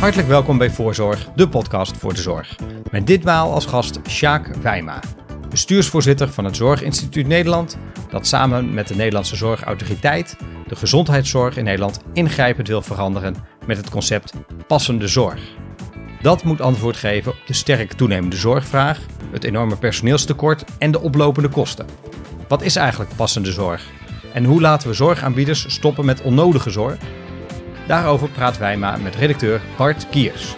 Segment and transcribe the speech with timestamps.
[0.00, 2.56] Hartelijk welkom bij Voorzorg, de podcast voor de zorg.
[2.90, 5.00] Met ditmaal als gast Sjaak Wijma,
[5.48, 7.78] bestuursvoorzitter van het Zorginstituut Nederland,
[8.10, 13.90] dat samen met de Nederlandse Zorgautoriteit de gezondheidszorg in Nederland ingrijpend wil veranderen met het
[13.90, 14.32] concept
[14.66, 15.40] passende zorg.
[16.22, 18.98] Dat moet antwoord geven op de sterk toenemende zorgvraag,
[19.30, 21.86] het enorme personeelstekort en de oplopende kosten.
[22.48, 23.86] Wat is eigenlijk passende zorg?
[24.32, 26.98] En hoe laten we zorgaanbieders stoppen met onnodige zorg?
[27.90, 30.54] Daarover praat Wijma met redacteur Bart Kiers.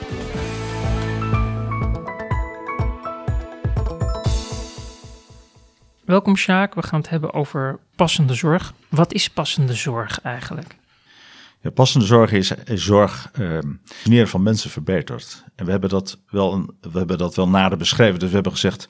[6.05, 8.75] Welkom Sjaak, we gaan het hebben over passende zorg.
[8.89, 10.77] Wat is passende zorg eigenlijk?
[11.61, 13.31] Ja, passende zorg is, is zorg
[14.09, 15.45] uh, van mensen verbeterd.
[15.57, 18.19] En we hebben, dat wel een, we hebben dat wel nader beschreven.
[18.19, 18.89] Dus we hebben gezegd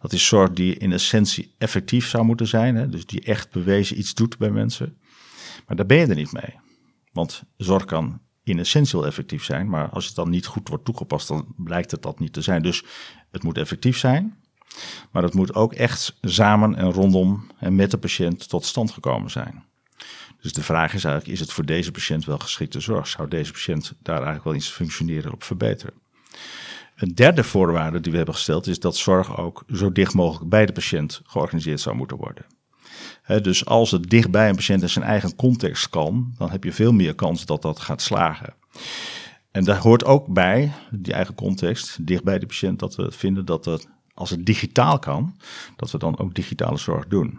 [0.00, 2.76] dat is zorg die in essentie effectief zou moeten zijn.
[2.76, 2.88] Hè?
[2.88, 4.96] Dus die echt bewezen iets doet bij mensen.
[5.66, 6.70] Maar daar ben je er niet mee.
[7.12, 10.84] Want zorg kan in essentie wel effectief zijn, maar als het dan niet goed wordt
[10.84, 12.62] toegepast, dan blijkt het dat niet te zijn.
[12.62, 12.84] Dus
[13.30, 14.36] het moet effectief zijn,
[15.10, 19.30] maar het moet ook echt samen en rondom en met de patiënt tot stand gekomen
[19.30, 19.64] zijn.
[20.40, 23.08] Dus de vraag is eigenlijk, is het voor deze patiënt wel geschikte zorg?
[23.08, 25.94] Zou deze patiënt daar eigenlijk wel iets functioneren op verbeteren?
[26.96, 30.66] Een derde voorwaarde die we hebben gesteld is dat zorg ook zo dicht mogelijk bij
[30.66, 32.46] de patiënt georganiseerd zou moeten worden
[33.42, 36.92] dus als het dichtbij een patiënt in zijn eigen context kan, dan heb je veel
[36.92, 38.54] meer kans dat dat gaat slagen.
[39.50, 43.86] En daar hoort ook bij, die eigen context, dichtbij de patiënt, dat we vinden dat
[44.14, 45.36] als het digitaal kan,
[45.76, 47.38] dat we dan ook digitale zorg doen.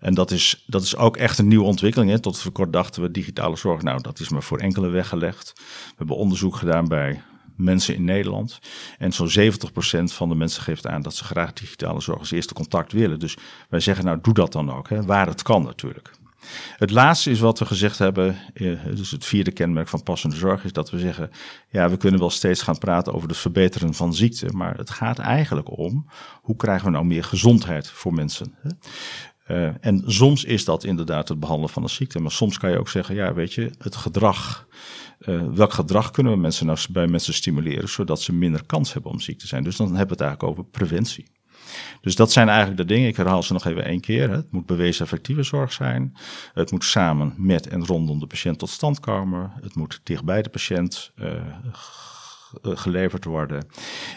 [0.00, 2.10] En dat is, dat is ook echt een nieuwe ontwikkeling.
[2.10, 2.18] Hè.
[2.18, 5.52] Tot voor kort dachten we digitale zorg, nou dat is maar voor enkele weggelegd.
[5.54, 7.22] We hebben onderzoek gedaan bij
[7.60, 8.58] mensen in Nederland.
[8.98, 12.54] En zo'n 70% van de mensen geeft aan dat ze graag digitale zorg als eerste
[12.54, 13.18] contact willen.
[13.18, 13.36] Dus
[13.68, 16.10] wij zeggen nou doe dat dan ook, hè, waar het kan natuurlijk.
[16.76, 20.64] Het laatste is wat we gezegd hebben, eh, dus het vierde kenmerk van passende zorg,
[20.64, 21.30] is dat we zeggen,
[21.68, 25.18] ja, we kunnen wel steeds gaan praten over het verbeteren van ziekte, maar het gaat
[25.18, 26.06] eigenlijk om,
[26.42, 28.54] hoe krijgen we nou meer gezondheid voor mensen?
[29.48, 32.78] Uh, en soms is dat inderdaad het behandelen van een ziekte, maar soms kan je
[32.78, 34.66] ook zeggen, ja, weet je, het gedrag
[35.20, 39.10] uh, welk gedrag kunnen we mensen nou bij mensen stimuleren, zodat ze minder kans hebben
[39.10, 39.62] om ziek te zijn.
[39.62, 41.30] Dus dan hebben we het eigenlijk over preventie.
[42.00, 43.08] Dus dat zijn eigenlijk de dingen.
[43.08, 44.30] Ik herhaal ze nog even één keer.
[44.30, 46.16] Het moet bewezen effectieve zorg zijn.
[46.52, 49.52] Het moet samen met en rondom de patiënt tot stand komen.
[49.60, 51.32] Het moet dichtbij de patiënt uh,
[52.62, 53.66] geleverd worden.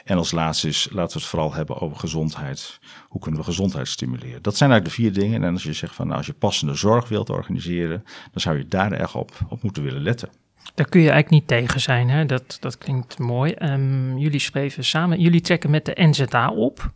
[0.03, 2.79] En als laatste is, laten we het vooral hebben over gezondheid.
[3.07, 4.41] Hoe kunnen we gezondheid stimuleren?
[4.41, 5.43] Dat zijn eigenlijk de vier dingen.
[5.43, 8.67] En als je zegt van nou, als je passende zorg wilt organiseren, dan zou je
[8.67, 10.29] daar erg op, op moeten willen letten.
[10.75, 12.09] Daar kun je eigenlijk niet tegen zijn.
[12.09, 12.25] Hè?
[12.25, 13.55] Dat, dat klinkt mooi.
[13.59, 16.91] Um, jullie schreven samen, jullie trekken met de NZA op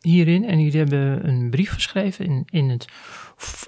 [0.00, 0.44] hierin.
[0.44, 2.86] En jullie hebben een brief geschreven in, in, het,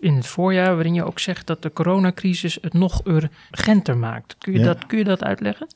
[0.00, 0.74] in het voorjaar.
[0.74, 4.36] waarin je ook zegt dat de coronacrisis het nog urgenter maakt.
[4.38, 5.66] Kun je, dat, kun je dat uitleggen?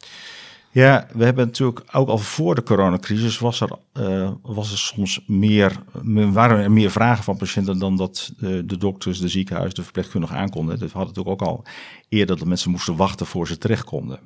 [0.75, 5.21] Ja, we hebben natuurlijk ook al voor de coronacrisis was er, uh, was er soms
[5.27, 5.83] meer,
[6.33, 10.37] waren er meer vragen van patiënten dan dat uh, de dokters, de ziekenhuizen, de verpleegkundigen
[10.37, 10.79] aankonden.
[10.79, 11.65] Dus we hadden natuurlijk ook al
[12.09, 14.19] eerder dat mensen moesten wachten voor ze terecht konden.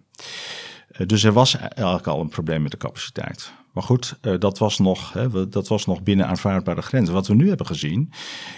[0.93, 3.53] Uh, dus er was eigenlijk al een probleem met de capaciteit.
[3.79, 7.15] Maar goed, uh, dat, was nog, hè, dat was nog binnen aanvaardbare grenzen.
[7.15, 8.13] Wat we nu hebben gezien,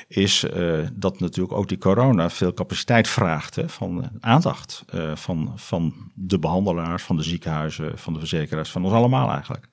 [0.09, 5.53] is uh, dat natuurlijk ook die corona veel capaciteit vraagt hè, van aandacht uh, van,
[5.57, 9.69] van de behandelaars, van de ziekenhuizen, van de verzekeraars, van ons allemaal eigenlijk.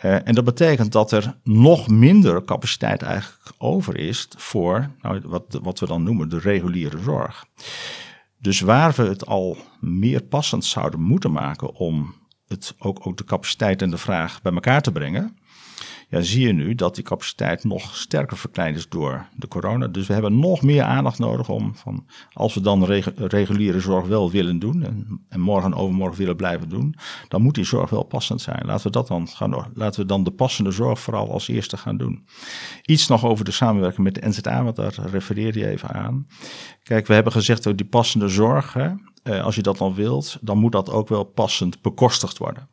[0.00, 5.80] en dat betekent dat er nog minder capaciteit eigenlijk over is voor nou, wat, wat
[5.80, 7.46] we dan noemen de reguliere zorg.
[8.38, 12.14] Dus waar we het al meer passend zouden moeten maken om
[12.48, 15.36] het ook, ook de capaciteit en de vraag bij elkaar te brengen,
[16.08, 19.86] ja, zie je nu dat die capaciteit nog sterker verkleind is door de corona.
[19.86, 22.84] Dus we hebben nog meer aandacht nodig om, van, als we dan
[23.16, 26.94] reguliere zorg wel willen doen en, en morgen en overmorgen willen blijven doen,
[27.28, 28.66] dan moet die zorg wel passend zijn.
[28.66, 29.70] Laten we dat dan gaan.
[29.74, 32.26] Laten we dan de passende zorg vooral als eerste gaan doen.
[32.82, 36.26] Iets nog over de samenwerking met de NZA, want daar refereer je even aan.
[36.82, 38.88] Kijk, we hebben gezegd dat die passende zorg, hè,
[39.26, 42.68] eh, als je dat dan wilt, dan moet dat ook wel passend bekostigd worden.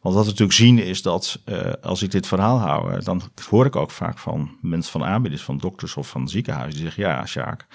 [0.00, 3.22] Want wat we natuurlijk zien is dat uh, als ik dit verhaal hou, uh, dan
[3.50, 7.02] hoor ik ook vaak van mensen van aanbieders, van dokters of van ziekenhuizen, die zeggen,
[7.02, 7.66] ja Sjaak,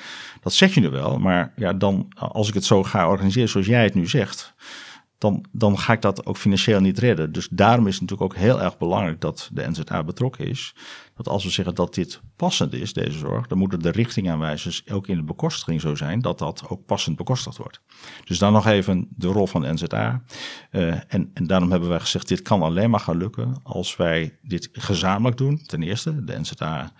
[0.41, 3.67] dat zeg je nu wel, maar ja, dan als ik het zo ga organiseren zoals
[3.67, 4.53] jij het nu zegt,
[5.17, 7.31] dan, dan ga ik dat ook financieel niet redden.
[7.31, 10.75] Dus daarom is het natuurlijk ook heel erg belangrijk dat de NZA betrokken is.
[11.15, 15.07] Dat als we zeggen dat dit passend is, deze zorg, dan moeten de richtingaanwijzers ook
[15.07, 17.81] in de bekostiging zo zijn dat dat ook passend bekostigd wordt.
[18.23, 20.23] Dus dan nog even de rol van de NZA.
[20.71, 24.37] Eh, en, en daarom hebben wij gezegd, dit kan alleen maar gaan lukken als wij
[24.41, 25.61] dit gezamenlijk doen.
[25.65, 26.91] Ten eerste, de NZA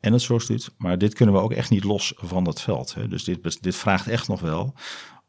[0.00, 0.74] en het Zorgstuut.
[0.78, 2.94] Maar dit kunnen we ook echt niet los van het veld.
[2.94, 3.08] Hè.
[3.08, 4.74] Dus dit, dit vraagt echt nog wel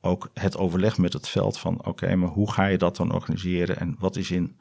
[0.01, 3.80] ook het overleg met het veld van oké, maar hoe ga je dat dan organiseren
[3.80, 4.57] en wat is in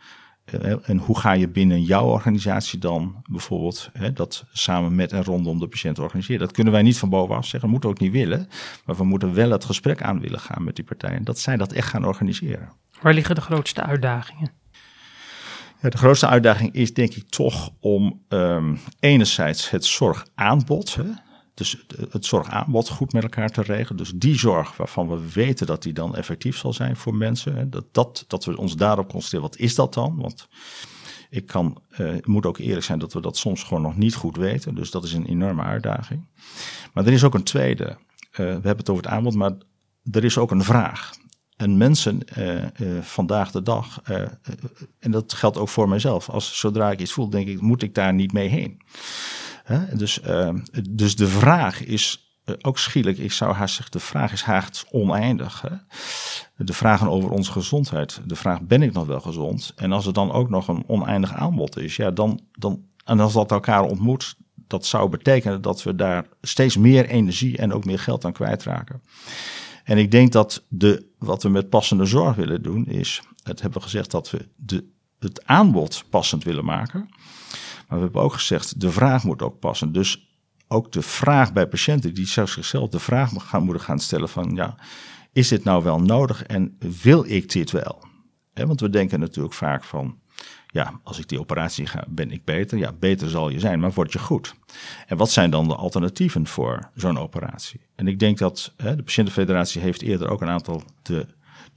[0.50, 5.24] eh, en hoe ga je binnen jouw organisatie dan bijvoorbeeld hè, dat samen met en
[5.24, 6.40] rondom de patiënt organiseren?
[6.40, 8.48] Dat kunnen wij niet van bovenaf zeggen, moeten we ook niet willen.
[8.84, 11.24] Maar we moeten wel het gesprek aan willen gaan met die partijen.
[11.24, 12.72] Dat zij dat echt gaan organiseren.
[13.00, 14.50] Waar liggen de grootste uitdagingen?
[15.82, 21.04] Ja, de grootste uitdaging is denk ik toch om um, enerzijds het zorgaanbod, hè,
[21.58, 23.96] dus het zorgaanbod goed met elkaar te regelen.
[23.96, 27.70] Dus die zorg waarvan we weten dat die dan effectief zal zijn voor mensen.
[27.70, 29.48] Dat, dat, dat we ons daarop concentreren.
[29.48, 30.16] Wat is dat dan?
[30.16, 30.48] Want
[31.30, 34.36] ik kan, uh, moet ook eerlijk zijn dat we dat soms gewoon nog niet goed
[34.36, 34.74] weten.
[34.74, 36.26] Dus dat is een enorme uitdaging.
[36.92, 37.84] Maar er is ook een tweede.
[37.84, 37.96] Uh,
[38.36, 39.52] we hebben het over het aanbod, maar
[40.10, 41.10] er is ook een vraag.
[41.56, 42.64] En mensen uh,
[43.00, 44.02] vandaag de dag,
[44.98, 47.94] en dat geldt ook voor mijzelf, als zodra ik iets voel, denk ik, moet ik
[47.94, 48.80] daar niet mee heen?
[49.94, 50.58] Dus, ehm,
[50.90, 54.86] dus de vraag is eh, ook schielijk, ik zou haast zeggen, de vraag is haast
[54.90, 55.60] oneindig.
[55.60, 55.76] Hè?
[56.64, 59.72] De vragen over onze gezondheid, de vraag ben ik nog wel gezond?
[59.76, 63.32] En als er dan ook nog een oneindig aanbod is, ja, dan, dan, en als
[63.32, 67.98] dat elkaar ontmoet, dat zou betekenen dat we daar steeds meer energie en ook meer
[67.98, 69.02] geld aan kwijtraken.
[69.84, 73.78] En ik denk dat de, wat we met passende zorg willen doen, is, het hebben
[73.78, 74.84] we gezegd dat we de,
[75.18, 77.08] het aanbod passend willen maken.
[77.88, 79.92] Maar we hebben ook gezegd, de vraag moet ook passen.
[79.92, 80.28] Dus
[80.68, 84.76] ook de vraag bij patiënten die zichzelf de vraag gaan, moeten gaan stellen van, ja,
[85.32, 88.06] is dit nou wel nodig en wil ik dit wel?
[88.66, 90.18] want we denken natuurlijk vaak van,
[90.66, 92.78] ja, als ik die operatie ga, ben ik beter.
[92.78, 94.54] Ja, beter zal je zijn, maar word je goed?
[95.06, 97.80] En wat zijn dan de alternatieven voor zo'n operatie?
[97.94, 101.26] En ik denk dat de Patiëntenfederatie heeft eerder ook een aantal de,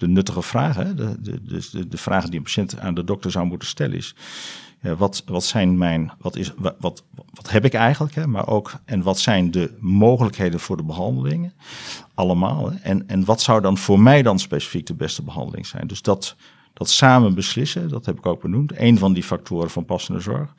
[0.01, 3.45] de nuttige vragen, de, de, de, de vragen die een patiënt aan de dokter zou
[3.45, 4.15] moeten stellen is,
[4.97, 7.03] wat, wat zijn mijn, wat, is, wat, wat,
[7.33, 11.53] wat heb ik eigenlijk, hè, maar ook, en wat zijn de mogelijkheden voor de behandelingen,
[12.13, 12.71] allemaal.
[12.71, 15.87] Hè, en, en wat zou dan voor mij dan specifiek de beste behandeling zijn?
[15.87, 16.35] Dus dat,
[16.73, 20.53] dat samen beslissen, dat heb ik ook benoemd, een van die factoren van passende zorg,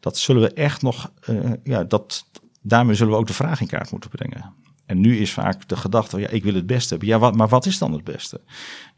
[0.00, 2.26] dat zullen we echt nog, uh, ja, dat,
[2.60, 4.54] daarmee zullen we ook de vraag in kaart moeten brengen.
[4.90, 7.08] En nu is vaak de gedachte, ja, ik wil het beste hebben.
[7.08, 8.40] Ja, maar wat is dan het beste?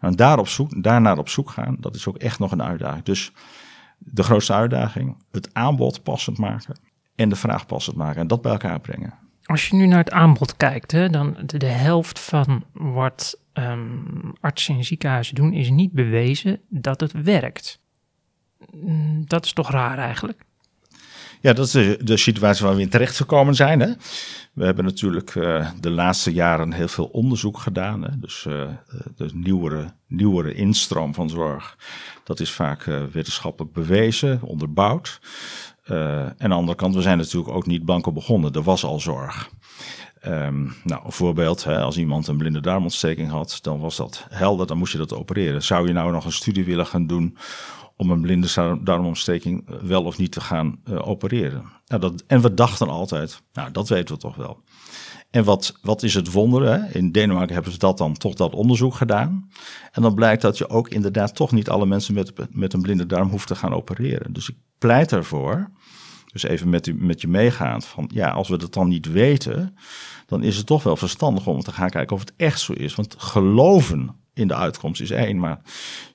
[0.01, 3.05] Nou, daar op daarnaar op zoek gaan, dat is ook echt nog een uitdaging.
[3.05, 3.33] Dus
[3.99, 6.79] de grootste uitdaging, het aanbod passend maken
[7.15, 9.15] en de vraag passend maken en dat bij elkaar brengen.
[9.45, 14.33] Als je nu naar het aanbod kijkt, hè, dan de, de helft van wat um,
[14.41, 17.81] artsen in ziekenhuizen doen, is niet bewezen dat het werkt.
[18.71, 20.45] Mm, dat is toch raar eigenlijk?
[21.43, 23.81] Ja, dat is de, situatie waar we in terecht gekomen zijn.
[23.81, 23.93] Hè?
[24.53, 28.03] We hebben natuurlijk uh, de laatste jaren heel veel onderzoek gedaan.
[28.03, 28.19] Hè?
[28.19, 28.69] Dus uh,
[29.17, 31.77] de nieuwere, nieuwere instroom van zorg,
[32.25, 35.21] dat is vaak uh, wetenschappelijk bewezen, onderbouwd.
[35.85, 38.53] en aan de andere kant, we zijn natuurlijk ook niet blanco begonnen.
[38.53, 39.51] Er was al zorg.
[40.27, 44.67] Um, nou, een voorbeeld, hè, als iemand een blinde darmontsteking had, dan was dat helder,
[44.67, 45.63] dan moest je dat opereren.
[45.63, 47.37] Zou je nou nog een studie willen gaan doen
[48.03, 51.65] om een blinde darmontsteking eh, wel of niet te gaan uh, opereren.
[51.87, 54.63] Nou, dat, en we dachten altijd, nou dat weten we toch wel.
[55.31, 56.63] En wat, wat is het wonder?
[56.63, 56.99] Hè?
[56.99, 59.51] In Denemarken hebben ze dat dan toch dat onderzoek gedaan.
[59.93, 63.07] En dan blijkt dat je ook inderdaad toch niet alle mensen met, met een blinde
[63.07, 64.33] darm hoeft te gaan opereren.
[64.33, 65.71] Dus ik pleit ervoor,
[66.33, 69.77] dus even met, u, met je meegaand, van ja, als we dat dan niet weten,
[70.27, 72.95] dan is het toch wel verstandig om te gaan kijken of het echt zo is.
[72.95, 75.61] Want geloven in de uitkomst is één, maar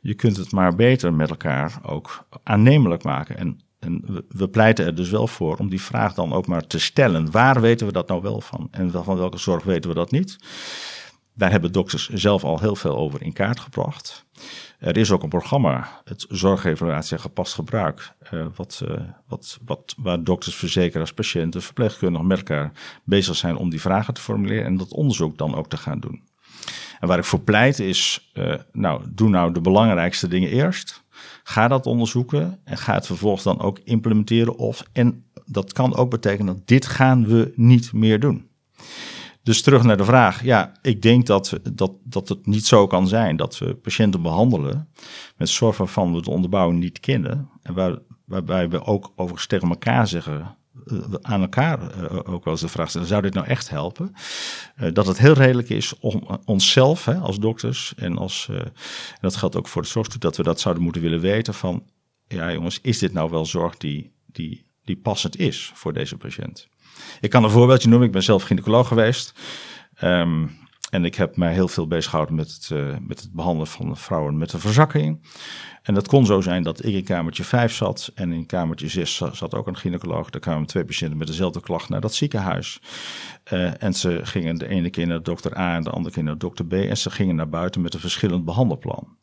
[0.01, 3.37] je kunt het maar beter met elkaar ook aannemelijk maken.
[3.37, 6.79] En, en we, pleiten er dus wel voor om die vraag dan ook maar te
[6.79, 7.31] stellen.
[7.31, 8.67] Waar weten we dat nou wel van?
[8.71, 10.37] En van welke zorg weten we dat niet?
[11.33, 14.25] Daar hebben dokters zelf al heel veel over in kaart gebracht.
[14.79, 20.23] Er is ook een programma, het zorgevaluatie gepast gebruik, uh, wat, uh, wat, wat, waar
[20.23, 22.71] dokters, verzekeraars, patiënten, verpleegkundigen met elkaar
[23.03, 26.23] bezig zijn om die vragen te formuleren en dat onderzoek dan ook te gaan doen.
[26.99, 31.03] En waar ik voor pleit is, uh, nou, doe nou de belangrijkste dingen eerst.
[31.43, 34.57] Ga dat onderzoeken en ga het vervolgens dan ook implementeren.
[34.57, 38.49] Of, en dat kan ook betekenen dat dit gaan we niet meer doen.
[39.43, 40.43] Dus terug naar de vraag.
[40.43, 44.89] Ja, ik denk dat, dat, dat het niet zo kan zijn dat we patiënten behandelen
[45.37, 47.49] met zorg waarvan we de onderbouwing niet kennen.
[47.61, 50.56] En waar, waarbij we ook overigens tegen elkaar zeggen,
[51.21, 54.13] aan elkaar eh, ook eens de vraag stellen: zou dit nou echt helpen?
[54.81, 58.73] Uh, dat het heel redelijk is om onszelf hè, als dokters en als, en
[59.21, 61.83] dat geldt ook voor de zorgstoet, dat we dat zouden moeten willen weten van,
[62.27, 66.67] ja jongens, is dit nou wel zorg die, die, die passend is voor deze patiënt?
[67.19, 69.33] Ik kan een voorbeeldje noemen, ik ben zelf gynaecoloog geweest.
[70.03, 70.57] Um,
[70.89, 73.97] En ik heb mij heel veel bezig gehouden met het, uh, met het behandelen van
[73.97, 75.21] vrouwen met een verzakking.
[75.83, 79.21] En dat kon zo zijn dat ik in kamertje 5 zat en in kamertje 6
[79.31, 80.29] zat ook een gynaecoloog.
[80.29, 82.81] Daar kwamen twee patiënten met dezelfde klacht naar dat ziekenhuis.
[83.53, 86.37] Uh, en ze gingen de ene keer naar dokter A en de andere keer naar
[86.37, 86.73] dokter B.
[86.73, 89.17] En ze gingen naar buiten met een verschillend behandelplan.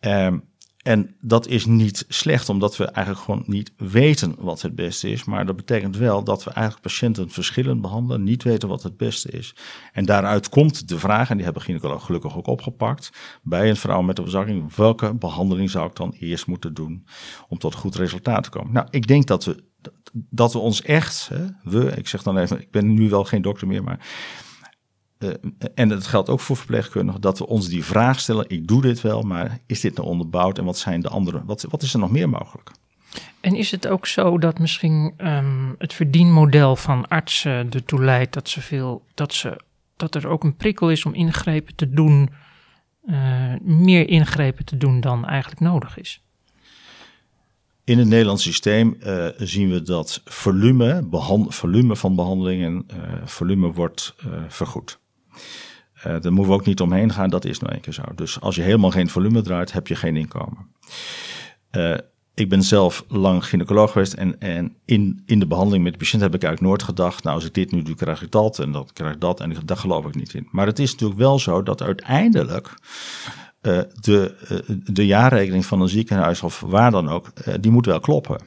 [0.00, 0.49] Um,
[0.82, 5.24] en dat is niet slecht, omdat we eigenlijk gewoon niet weten wat het beste is.
[5.24, 9.30] Maar dat betekent wel dat we eigenlijk patiënten verschillend behandelen, niet weten wat het beste
[9.30, 9.54] is.
[9.92, 13.10] En daaruit komt de vraag, en die hebben gynaecologen gelukkig ook opgepakt,
[13.42, 17.06] bij een vrouw met een verzakking, welke behandeling zou ik dan eerst moeten doen
[17.48, 18.72] om tot goed resultaat te komen?
[18.72, 19.62] Nou, ik denk dat we,
[20.12, 23.42] dat we ons echt, hè, we, ik zeg dan even, ik ben nu wel geen
[23.42, 24.06] dokter meer, maar
[25.20, 25.30] uh,
[25.74, 29.00] en dat geldt ook voor verpleegkundigen, dat we ons die vraag stellen: ik doe dit
[29.00, 31.98] wel, maar is dit nou onderbouwd en wat zijn de andere, wat, wat is er
[31.98, 32.70] nog meer mogelijk?
[33.40, 38.48] En is het ook zo dat misschien um, het verdienmodel van artsen ertoe leidt dat,
[38.48, 39.60] ze veel, dat, ze,
[39.96, 42.30] dat er ook een prikkel is om ingrepen te doen,
[43.06, 46.22] uh, meer ingrepen te doen dan eigenlijk nodig is?
[47.84, 51.06] In het Nederlands systeem uh, zien we dat volume,
[51.48, 52.86] volume van behandelingen,
[53.24, 54.14] volume wordt
[54.48, 54.98] vergoed.
[55.96, 58.02] Uh, daar moeten we ook niet omheen gaan, dat is nou een keer zo.
[58.14, 60.66] Dus als je helemaal geen volume draait, heb je geen inkomen.
[61.72, 61.96] Uh,
[62.34, 66.22] ik ben zelf lang gynaecoloog geweest en, en in, in de behandeling met de patiënt
[66.22, 68.72] heb ik eigenlijk nooit gedacht, nou als ik dit nu doe, krijg ik dat en
[68.72, 70.48] dat krijg ik dat en daar geloof ik niet in.
[70.50, 72.74] Maar het is natuurlijk wel zo dat uiteindelijk
[73.62, 74.34] uh, de,
[74.84, 78.40] de jaarrekening van een ziekenhuis of waar dan ook, die moet wel kloppen.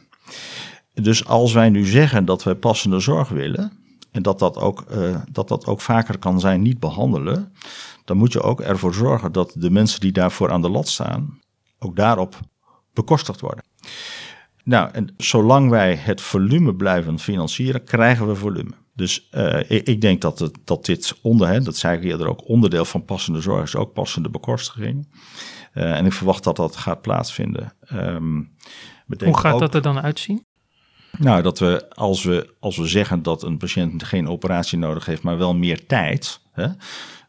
[0.93, 3.82] Dus als wij nu zeggen dat wij passende zorg willen,
[4.13, 7.53] en dat dat, ook, uh, dat dat ook vaker kan zijn niet behandelen,
[8.05, 11.39] dan moet je ook ervoor zorgen dat de mensen die daarvoor aan de lat staan,
[11.79, 12.39] ook daarop
[12.93, 13.65] bekostigd worden.
[14.63, 18.71] Nou, en zolang wij het volume blijven financieren, krijgen we volume.
[18.95, 22.27] Dus uh, ik, ik, denk dat, het, dat dit onder, hè, dat zei ik eerder
[22.27, 25.07] ook, onderdeel van passende zorg is ook passende bekostiging.
[25.73, 27.73] Uh, en ik verwacht dat dat gaat plaatsvinden.
[27.93, 28.55] Um,
[29.07, 30.45] Hoe gaat ook, dat er dan uitzien?
[31.19, 35.23] Nou, dat we als, we als we zeggen dat een patiënt geen operatie nodig heeft,
[35.23, 36.39] maar wel meer tijd.
[36.51, 36.67] Hè,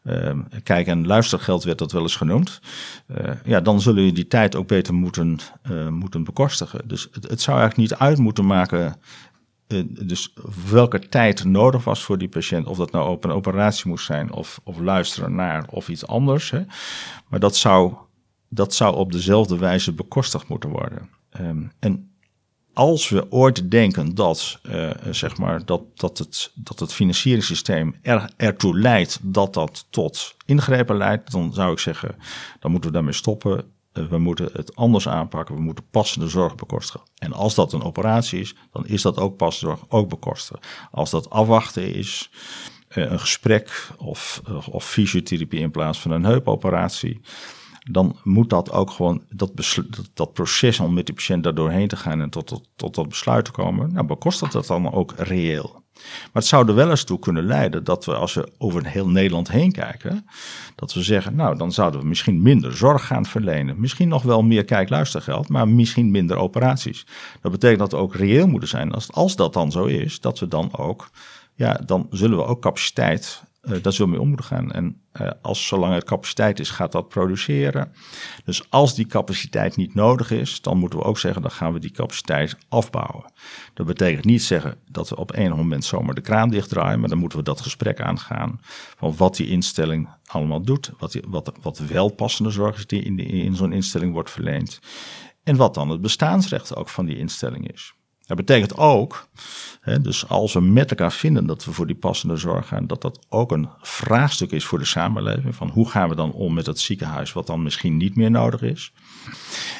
[0.03, 2.59] uh, kijk, en luistergeld werd dat wel eens genoemd.
[3.07, 5.39] Uh, ja, dan zullen je die tijd ook beter moeten,
[5.71, 6.87] uh, moeten bekostigen.
[6.87, 8.95] Dus het, het, zou eigenlijk niet uit moeten maken.
[9.67, 10.33] Eh, dus
[10.69, 14.31] welke tijd nodig was voor die patiënt, of dat nou op een operatie moest zijn,
[14.31, 16.49] of, of luisteren naar, of iets anders.
[16.49, 16.63] Hè.
[17.27, 17.93] Maar dat zou,
[18.49, 21.09] dat zou op dezelfde wijze bekostigd moeten worden.
[21.39, 22.14] Um, en
[22.75, 28.29] als we ooit denken dat, uh, zeg maar, dat, dat, het, dat het financieringssysteem er,
[28.37, 32.15] ertoe leidt dat dat tot ingrepen leidt, dan zou ik zeggen,
[32.59, 33.63] dan moeten we daarmee stoppen.
[33.93, 35.55] Uh, we moeten het anders aanpakken.
[35.55, 37.07] We moeten passende zorg bekostigen.
[37.17, 40.61] En als dat een operatie is, dan is dat ook passende zorg ook bekostigen.
[40.91, 42.29] Als dat afwachten is,
[42.89, 47.21] uh, een gesprek of, of fysiotherapie in plaats van een heupoperatie
[47.91, 49.51] dan moet dat ook gewoon, dat,
[50.13, 53.09] dat proces om met die patiënt daar doorheen te gaan en tot, tot, tot dat
[53.09, 55.83] besluit te komen, nou bekostigt dat dan ook reëel.
[55.95, 59.09] Maar het zou er wel eens toe kunnen leiden dat we, als we over heel
[59.09, 60.25] Nederland heen kijken,
[60.75, 63.79] dat we zeggen, nou dan zouden we misschien minder zorg gaan verlenen.
[63.79, 67.05] Misschien nog wel meer kijkluistergeld, maar misschien minder operaties.
[67.41, 68.91] Dat betekent dat we ook reëel moeten zijn.
[68.91, 71.09] Als, als dat dan zo is, dat we dan ook,
[71.53, 74.71] ja, dan zullen we ook capaciteit uh, daar zullen we mee om moeten gaan.
[74.71, 77.91] En uh, als zolang er capaciteit is, gaat dat produceren.
[78.43, 81.79] Dus als die capaciteit niet nodig is, dan moeten we ook zeggen, dan gaan we
[81.79, 83.31] die capaciteit afbouwen.
[83.73, 87.17] Dat betekent niet zeggen dat we op enig moment zomaar de kraan dichtdraaien, maar dan
[87.17, 88.59] moeten we dat gesprek aangaan
[88.97, 93.01] van wat die instelling allemaal doet, wat, die, wat, wat wel passende zorg is die
[93.01, 94.79] in, in zo'n instelling wordt verleend.
[95.43, 97.93] En wat dan het bestaansrecht ook van die instelling is.
[98.25, 99.27] Dat betekent ook,
[99.81, 103.01] hè, dus als we met elkaar vinden dat we voor die passende zorg gaan, dat
[103.01, 105.55] dat ook een vraagstuk is voor de samenleving.
[105.55, 108.61] Van hoe gaan we dan om met het ziekenhuis wat dan misschien niet meer nodig
[108.61, 108.93] is.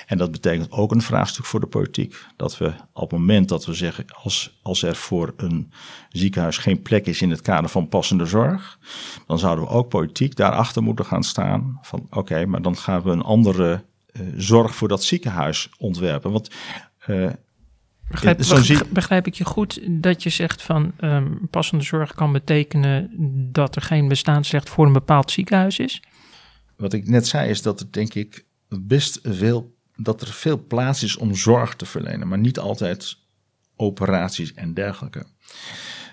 [0.06, 2.26] En dat betekent ook een vraagstuk voor de politiek.
[2.36, 5.72] Dat we op het moment dat we zeggen, als, als er voor een
[6.10, 8.80] ziekenhuis geen plek is in het kader van passende zorg,
[9.28, 11.80] dan zouden we ook politiek daarachter moeten gaan staan.
[11.82, 16.32] Van oké, maar dan gaan we een andere uh, zorg voor dat ziekenhuis ontwerpen.
[16.32, 16.50] Want
[17.08, 17.30] uh,
[18.10, 23.10] Begrijp, ik je goed dat je zegt van um, passende zorg kan betekenen
[23.52, 26.02] dat er geen bestaansrecht voor een bepaald ziekenhuis is?
[26.78, 31.04] Wat ik net zei is dat er denk ik best veel, dat er veel plaats
[31.04, 33.18] is om zorg te verlenen, maar niet altijd
[33.76, 35.26] operaties en dergelijke.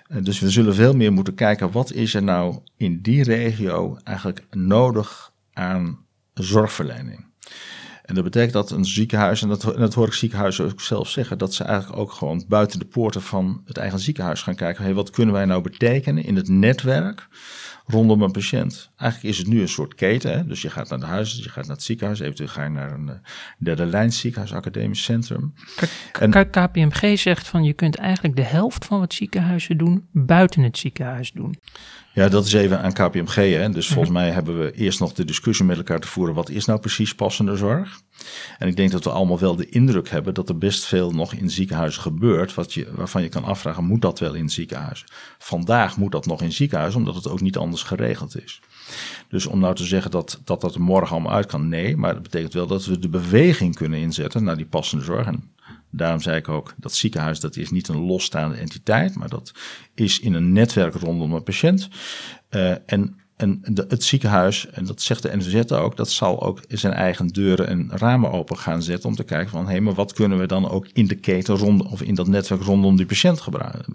[0.08, 3.96] Uh, dus we zullen veel meer moeten kijken wat is er nou in die regio
[4.04, 7.26] eigenlijk nodig aan zorgverlening.
[8.12, 11.08] En dat betekent dat een ziekenhuis, en dat, en dat hoor ik ziekenhuizen ook zelf
[11.08, 14.84] zeggen, dat ze eigenlijk ook gewoon buiten de poorten van het eigen ziekenhuis gaan kijken.
[14.84, 17.28] Hey, wat kunnen wij nou betekenen in het netwerk
[17.86, 18.90] rondom een patiënt.
[18.96, 20.32] Eigenlijk is het nu een soort keten.
[20.32, 20.46] Hè?
[20.46, 22.92] Dus je gaat naar de huis, je gaat naar het ziekenhuis, eventueel ga je naar
[22.92, 23.12] een uh,
[23.58, 25.54] derde lijn ziekenhuis, academisch centrum.
[26.20, 30.78] En, KPMG zegt van je kunt eigenlijk de helft van wat ziekenhuizen doen buiten het
[30.78, 31.56] ziekenhuis doen.
[32.14, 33.34] Ja, dat is even aan KPMG.
[33.34, 33.70] Hè?
[33.70, 34.18] Dus volgens mhm.
[34.18, 36.34] mij hebben we eerst nog de discussie met elkaar te voeren.
[36.34, 38.00] Wat is nou precies passende zorg?
[38.58, 41.32] En ik denk dat we allemaal wel de indruk hebben dat er best veel nog
[41.32, 42.54] in ziekenhuizen gebeurt.
[42.54, 45.06] Wat je, waarvan je kan afvragen, moet dat wel in ziekenhuizen?
[45.38, 48.60] Vandaag moet dat nog in ziekenhuizen, omdat het ook niet anders geregeld is.
[49.28, 51.96] Dus om nou te zeggen dat, dat dat er morgen allemaal uit kan, nee.
[51.96, 55.26] Maar dat betekent wel dat we de beweging kunnen inzetten naar die passende zorg.
[55.26, 55.50] En
[55.92, 59.52] daarom zei ik ook, dat ziekenhuis dat is niet een losstaande entiteit, maar dat
[59.94, 61.88] is in een netwerk rondom een patiënt.
[62.50, 66.92] Uh, en en het ziekenhuis, en dat zegt de NVZ ook, dat zal ook zijn
[66.92, 70.12] eigen deuren en ramen open gaan zetten om te kijken van hé, hey, maar wat
[70.12, 73.44] kunnen we dan ook in de keten rond, of in dat netwerk rondom die patiënt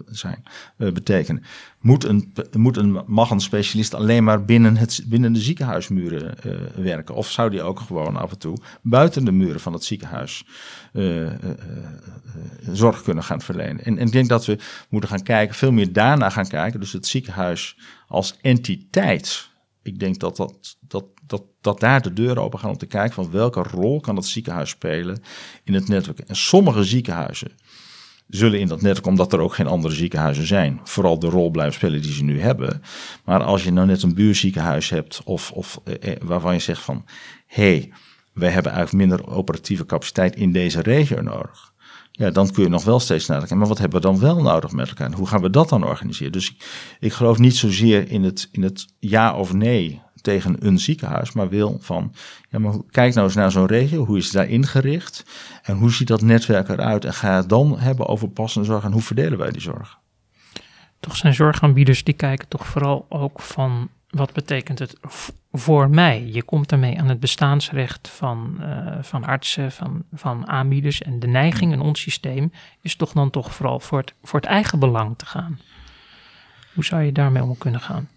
[0.06, 0.42] zijn,
[0.76, 1.42] uh, betekenen.
[1.80, 6.54] Moet een, moet een, mag een specialist alleen maar binnen, het, binnen de ziekenhuismuren uh,
[6.84, 7.14] werken?
[7.14, 10.44] Of zou die ook gewoon af en toe buiten de muren van het ziekenhuis
[10.92, 11.30] uh,
[12.70, 13.84] zorg kunnen gaan verlenen?
[13.84, 16.92] En, en ik denk dat we moeten gaan kijken, veel meer daarna gaan kijken, dus
[16.92, 17.76] het ziekenhuis
[18.08, 19.50] als entiteit.
[19.82, 23.14] Ik denk dat, dat, dat, dat, dat daar de deuren open gaan om te kijken
[23.14, 25.22] van welke rol kan het ziekenhuis spelen
[25.64, 26.18] in het netwerk.
[26.18, 27.50] En sommige ziekenhuizen
[28.28, 31.74] zullen in dat netwerk, omdat er ook geen andere ziekenhuizen zijn, vooral de rol blijven
[31.74, 32.82] spelen die ze nu hebben.
[33.24, 36.82] Maar als je nou net een buurziekenhuis hebt of, of eh, eh waarvan je zegt
[36.82, 37.04] van
[37.46, 37.92] hé, hey,
[38.32, 41.72] wij hebben eigenlijk minder operatieve capaciteit in deze regio nodig
[42.18, 43.58] ja, dan kun je nog wel steeds nadenken.
[43.58, 45.12] Maar wat hebben we dan wel nodig met elkaar?
[45.12, 46.32] hoe gaan we dat dan organiseren?
[46.32, 46.64] Dus ik,
[47.00, 51.48] ik geloof niet zozeer in het, in het ja of nee tegen een ziekenhuis, maar
[51.48, 52.14] wil van,
[52.50, 55.24] ja, maar kijk nou eens naar zo'n regio, hoe is het daar ingericht
[55.62, 58.92] en hoe ziet dat netwerk eruit en ga het dan hebben over passende zorg en
[58.92, 59.98] hoe verdelen wij die zorg?
[61.00, 64.96] Toch zijn zorgaanbieders die kijken toch vooral ook van wat betekent het
[65.52, 66.28] voor mij?
[66.32, 71.02] Je komt daarmee aan het bestaansrecht van, uh, van artsen, van, van aanbieders.
[71.02, 72.52] En de neiging in ons systeem
[72.82, 75.60] is toch dan toch vooral voor het, voor het eigen belang te gaan.
[76.74, 78.08] Hoe zou je daarmee om kunnen gaan?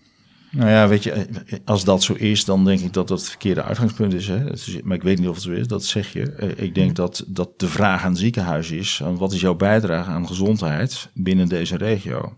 [0.51, 1.27] Nou ja, weet je,
[1.65, 4.27] als dat zo is, dan denk ik dat dat het verkeerde uitgangspunt is.
[4.27, 4.43] Hè?
[4.83, 6.31] Maar ik weet niet of het zo is, dat zeg je.
[6.31, 10.09] Eh, ik denk dat, dat de vraag aan het ziekenhuis is: wat is jouw bijdrage
[10.09, 12.35] aan gezondheid binnen deze regio?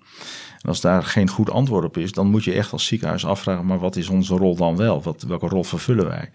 [0.63, 3.65] En als daar geen goed antwoord op is, dan moet je echt als ziekenhuis afvragen,
[3.65, 5.01] maar wat is onze rol dan wel?
[5.01, 6.29] Wat, welke rol vervullen wij?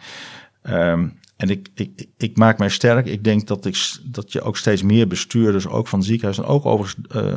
[0.91, 3.07] Um, en ik, ik, ik maak mij sterk.
[3.07, 6.67] Ik denk dat, ik, dat je ook steeds meer bestuurders, ook van ziekenhuizen en ook
[6.67, 7.35] over uh,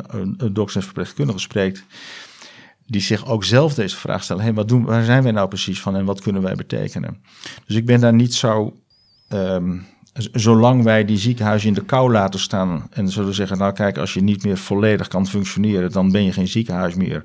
[0.52, 1.84] dokters en verpleegkundigen spreekt,
[2.86, 4.44] die zich ook zelf deze vraag stellen.
[4.44, 7.24] Hey, wat doen, waar zijn wij nou precies van en wat kunnen wij betekenen?
[7.66, 8.78] Dus ik ben daar niet zo
[9.30, 13.98] um, zolang wij die ziekenhuizen in de kou laten staan en zullen zeggen, nou kijk,
[13.98, 17.24] als je niet meer volledig kan functioneren, dan ben je geen ziekenhuis meer.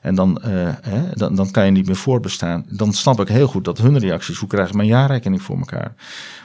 [0.00, 0.48] En dan, uh,
[0.80, 2.64] hè, dan, dan kan je niet meer voortbestaan.
[2.68, 5.94] Dan snap ik heel goed dat hun reacties, hoe krijg ik mijn jaarrekening voor elkaar?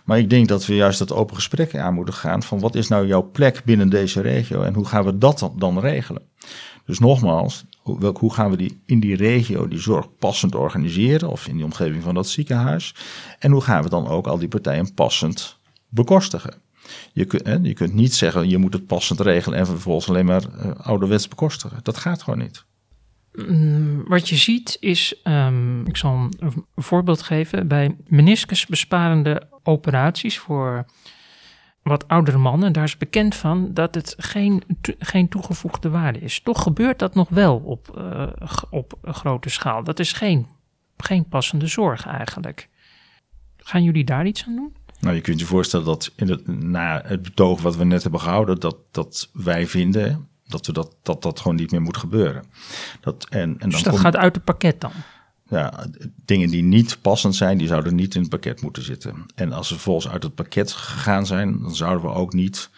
[0.06, 2.88] Maar ik denk dat we juist dat open gesprek aan moeten gaan van wat is
[2.88, 6.22] nou jouw plek binnen deze regio en hoe gaan we dat dan regelen?
[6.86, 11.48] Dus nogmaals, hoe, hoe gaan we die in die regio die zorg passend organiseren of
[11.48, 12.96] in die omgeving van dat ziekenhuis?
[13.40, 15.58] En hoe gaan we dan ook al die partijen passend
[15.96, 16.54] bekostigen.
[17.14, 20.26] Je, kunt, hè, je kunt niet zeggen, je moet het passend regelen en vervolgens alleen
[20.26, 21.80] maar uh, ouderwets bekostigen.
[21.84, 22.66] Dat gaat gewoon niet.
[23.32, 30.86] Mm, wat je ziet is, um, ik zal een voorbeeld geven, bij meniscusbesparende operaties voor
[31.82, 34.64] wat oudere mannen, daar is bekend van dat het geen,
[35.00, 36.40] geen toegevoegde waarde is.
[36.40, 38.28] Toch gebeurt dat nog wel op, uh,
[38.70, 39.84] op grote schaal.
[39.84, 40.48] Dat is geen,
[40.98, 42.70] geen passende zorg eigenlijk.
[43.58, 44.76] Gaan jullie daar iets aan doen?
[45.00, 48.22] Nou, je kunt je voorstellen dat in het, na het betoog wat we net hebben
[48.22, 52.44] gehouden, dat, dat wij vinden dat, we dat, dat dat gewoon niet meer moet gebeuren.
[53.02, 54.92] Dat, en, en dan dus dat gaat uit het pakket dan?
[55.50, 55.86] Ja,
[56.26, 59.26] dingen die niet passend zijn, die zouden niet in het pakket moeten zitten.
[59.36, 62.70] En als ze vervolgens uit het pakket gegaan zijn, dan zouden we ook niet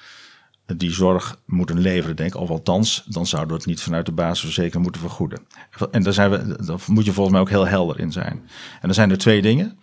[0.75, 2.41] die zorg moeten leveren, denk ik.
[2.41, 5.39] Of althans, dan zouden we het niet vanuit de basisverzekering moeten vergoeden.
[5.91, 8.49] En daar, zijn we, daar moet je volgens mij ook heel helder in zijn.
[8.81, 9.79] En er zijn er twee dingen.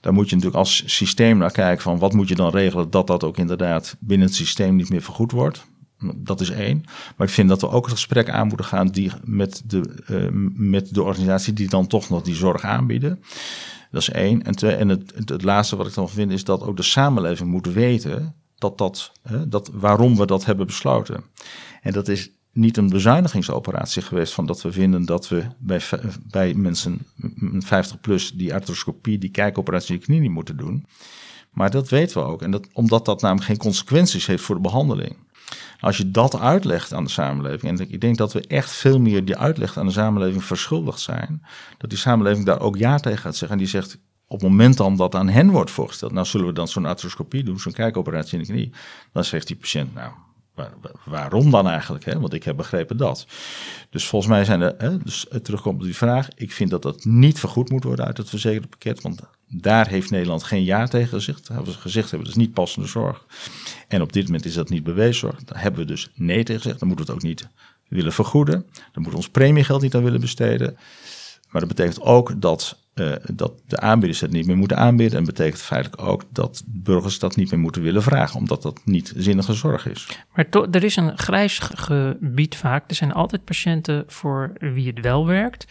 [0.00, 3.06] Daar moet je natuurlijk als systeem naar kijken van wat moet je dan regelen dat
[3.06, 5.66] dat ook inderdaad binnen het systeem niet meer vergoed wordt.
[6.14, 6.84] Dat is één.
[7.16, 10.28] Maar ik vind dat we ook het gesprek aan moeten gaan die, met, de, uh,
[10.54, 13.22] met de organisatie die dan toch nog die zorg aanbieden.
[13.90, 14.42] Dat is één.
[14.42, 17.50] En, twee, en het, het, laatste wat ik dan vind is dat ook de samenleving
[17.50, 19.12] moet weten dat dat,
[19.46, 21.24] dat, waarom we dat hebben besloten.
[21.82, 25.80] En dat is niet een bezuinigingsoperatie geweest van dat we vinden dat we bij,
[26.30, 27.06] bij mensen
[27.58, 30.86] 50 plus die arthroscopie, die kijkoperatie in de knie niet moeten doen.
[31.50, 32.42] Maar dat weten we ook.
[32.42, 35.16] En dat, omdat dat namelijk geen consequenties heeft voor de behandeling.
[35.80, 39.24] Als je dat uitlegt aan de samenleving, en ik denk dat we echt veel meer
[39.24, 41.42] die uitleg aan de samenleving verschuldigd zijn,
[41.78, 43.58] dat die samenleving daar ook ja tegen gaat zeggen.
[43.58, 46.52] En die zegt, op het moment dan dat aan hen wordt voorgesteld, nou zullen we
[46.52, 48.72] dan zo'n arthroscopie doen, zo'n kijkoperatie in de knie,
[49.12, 50.12] dan zegt die patiënt, nou,
[51.04, 52.04] waarom dan eigenlijk?
[52.04, 52.20] Hè?
[52.20, 53.26] Want ik heb begrepen dat.
[53.90, 57.04] Dus volgens mij zijn er, hè, dus terugkomt op die vraag, ik vind dat dat
[57.04, 61.08] niet vergoed moet worden uit het verzekerde pakket, want daar heeft Nederland geen ja tegen
[61.08, 61.48] gezegd.
[61.48, 63.26] Hebben ze gezegd hebben, dat is niet passende zorg.
[63.88, 65.34] En op dit moment is dat niet bewezen.
[65.44, 66.78] Daar hebben we dus nee tegen gezegd.
[66.78, 67.48] Dan moeten we het ook niet
[67.88, 68.54] willen vergoeden.
[68.72, 70.76] Dan moeten we ons premiegeld niet aan willen besteden.
[71.50, 75.18] Maar dat betekent ook dat, uh, dat de aanbieders het niet meer moeten aanbieden.
[75.18, 79.12] En betekent feitelijk ook dat burgers dat niet meer moeten willen vragen, omdat dat niet
[79.16, 80.08] zinnige zorg is.
[80.34, 82.84] Maar er is een grijs gebied vaak.
[82.86, 85.66] Er zijn altijd patiënten voor wie het wel werkt.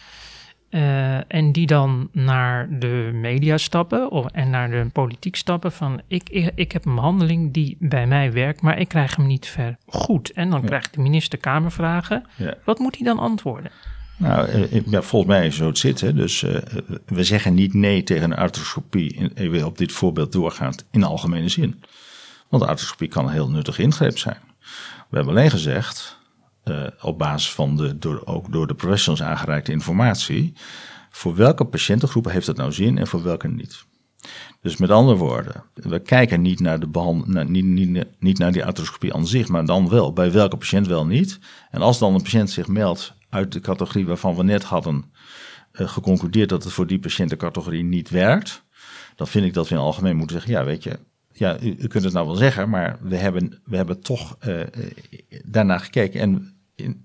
[0.70, 6.00] Uh, en die dan naar de media stappen of, en naar de politiek stappen van
[6.06, 9.46] ik, ik, ik, heb een behandeling die bij mij werkt, maar ik krijg hem niet
[9.46, 10.32] vergoed.
[10.32, 10.66] En dan ja.
[10.66, 12.26] krijgt de minister kamervragen.
[12.36, 12.54] Ja.
[12.64, 13.70] Wat moet hij dan antwoorden?
[14.16, 16.16] Nou, eh, volgens mij is zo het zitten.
[16.16, 16.56] Dus uh,
[17.06, 21.82] we zeggen niet nee tegen een arthroscopie, even op dit voorbeeld doorgaand, in algemene zin.
[22.48, 24.38] Want de arthroscopie kan een heel nuttig ingreep zijn.
[25.08, 26.18] We hebben alleen gezegd,
[27.00, 30.52] op basis van de door, ook door de professionals aangereikte informatie,
[31.10, 33.84] voor welke patiëntengroepen heeft dat nou zin en voor welke niet.
[34.60, 38.64] Dus met andere woorden, we kijken niet naar, de behand, niet, niet, niet naar die
[38.64, 41.38] arthroscopie aan zich, maar dan wel bij welke patiënt wel niet.
[41.70, 45.04] En als dan een patiënt zich meldt uit de categorie waarvan we net hadden
[45.72, 48.64] uh, geconcludeerd dat het voor die patiëntencategorie niet werkt,
[49.16, 50.98] dan vind ik dat we in algemeen moeten zeggen, ja weet je,
[51.32, 54.60] ja, u, u kunt het nou wel zeggen, maar we hebben, we hebben toch uh,
[55.44, 56.54] daarna gekeken en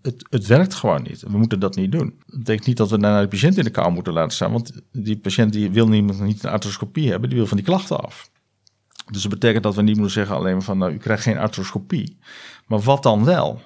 [0.02, 1.22] het, het, werkt gewoon niet.
[1.22, 2.14] We moeten dat niet doen.
[2.26, 4.52] Dat betekent niet dat we naar de patiënt in de kou moeten laten staan.
[4.52, 8.00] Want die patiënt die wil niet, niet een arthroscopie hebben, die wil van die klachten
[8.00, 8.30] af.
[9.12, 12.18] Dus dat betekent dat we niet moeten zeggen alleen van, nou, u krijgt geen arthroscopie.
[12.68, 13.62] Maar wat dan wel?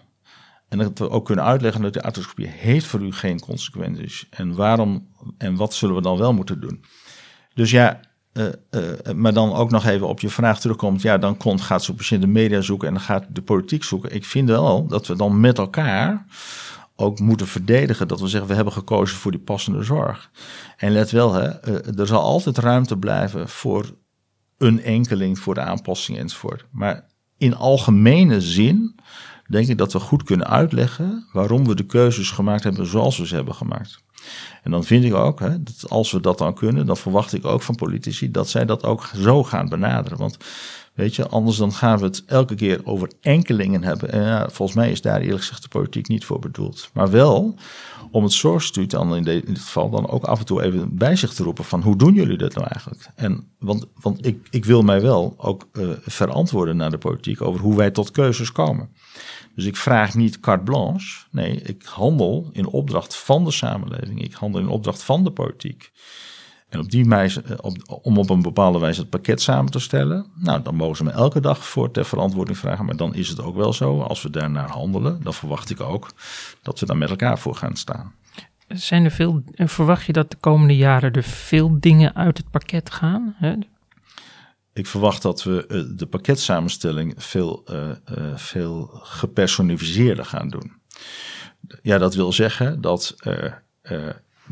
[0.73, 4.27] En dat we ook kunnen uitleggen dat de arthroscopie heeft voor u geen consequenties.
[4.29, 5.07] En waarom
[5.37, 6.83] en wat zullen we dan wel moeten doen?
[7.53, 7.99] Dus ja,
[8.33, 11.01] uh, uh, maar dan ook nog even op je vraag terugkomt.
[11.01, 14.15] Ja, dan komt, gaat zo'n patiënt de media zoeken en dan gaat de politiek zoeken.
[14.15, 16.25] Ik vind wel dat we dan met elkaar
[16.95, 20.29] ook moeten verdedigen dat we zeggen we hebben gekozen voor die passende zorg.
[20.77, 23.95] En let wel, hè, uh, er zal altijd ruimte blijven voor
[24.57, 26.65] een enkeling, voor de aanpassing enzovoort.
[26.71, 27.05] Maar
[27.37, 28.95] in algemene zin
[29.53, 33.27] denk ik dat we goed kunnen uitleggen waarom we de keuzes gemaakt hebben zoals we
[33.27, 34.03] ze hebben gemaakt.
[34.63, 37.45] En dan vind ik ook, hè, dat als we dat dan kunnen, dan verwacht ik
[37.45, 40.17] ook van politici dat zij dat ook zo gaan benaderen.
[40.17, 40.37] Want
[40.93, 44.11] weet je, anders dan gaan we het elke keer over enkelingen hebben.
[44.11, 46.89] En ja, volgens mij is daar eerlijk gezegd de politiek niet voor bedoeld.
[46.93, 47.55] Maar wel
[48.11, 51.33] om het zorgstuur dan in, dit geval dan ook af en toe even bij zich
[51.33, 53.07] te roepen van hoe doen jullie dat nou eigenlijk?
[53.15, 57.61] En, want want ik, ik wil mij wel ook uh, verantwoorden naar de politiek over
[57.61, 58.89] hoe wij tot keuzes komen.
[59.55, 61.25] Dus ik vraag niet carte blanche.
[61.31, 64.23] Nee, ik handel in opdracht van de samenleving.
[64.23, 65.91] Ik handel in opdracht van de politiek.
[66.73, 69.79] En op die wijze, eh, op, om op een bepaalde wijze het pakket samen te
[69.79, 72.85] stellen, nou, dan mogen ze me elke dag voor ter verantwoording vragen.
[72.85, 76.09] Maar dan is het ook wel zo, als we daarnaar handelen, dan verwacht ik ook
[76.61, 78.13] dat we daar met elkaar voor gaan staan.
[78.67, 82.91] Zijn er veel, verwacht je dat de komende jaren er veel dingen uit het pakket
[82.91, 83.35] gaan?
[83.37, 83.53] Hè?
[84.73, 90.71] Ik verwacht dat we uh, de pakketsamenstelling veel, uh, uh, veel gepersonaliseerder gaan doen.
[91.81, 93.15] Ja, dat wil zeggen dat,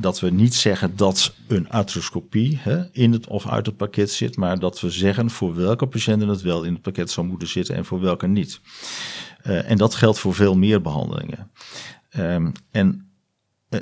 [0.01, 4.37] dat we niet zeggen dat een arthroscopie hè, in het of uit het pakket zit,
[4.37, 7.75] maar dat we zeggen voor welke patiënten het wel in het pakket zou moeten zitten
[7.75, 8.61] en voor welke niet.
[9.41, 11.51] en dat geldt voor veel meer behandelingen.
[12.17, 13.11] Um, en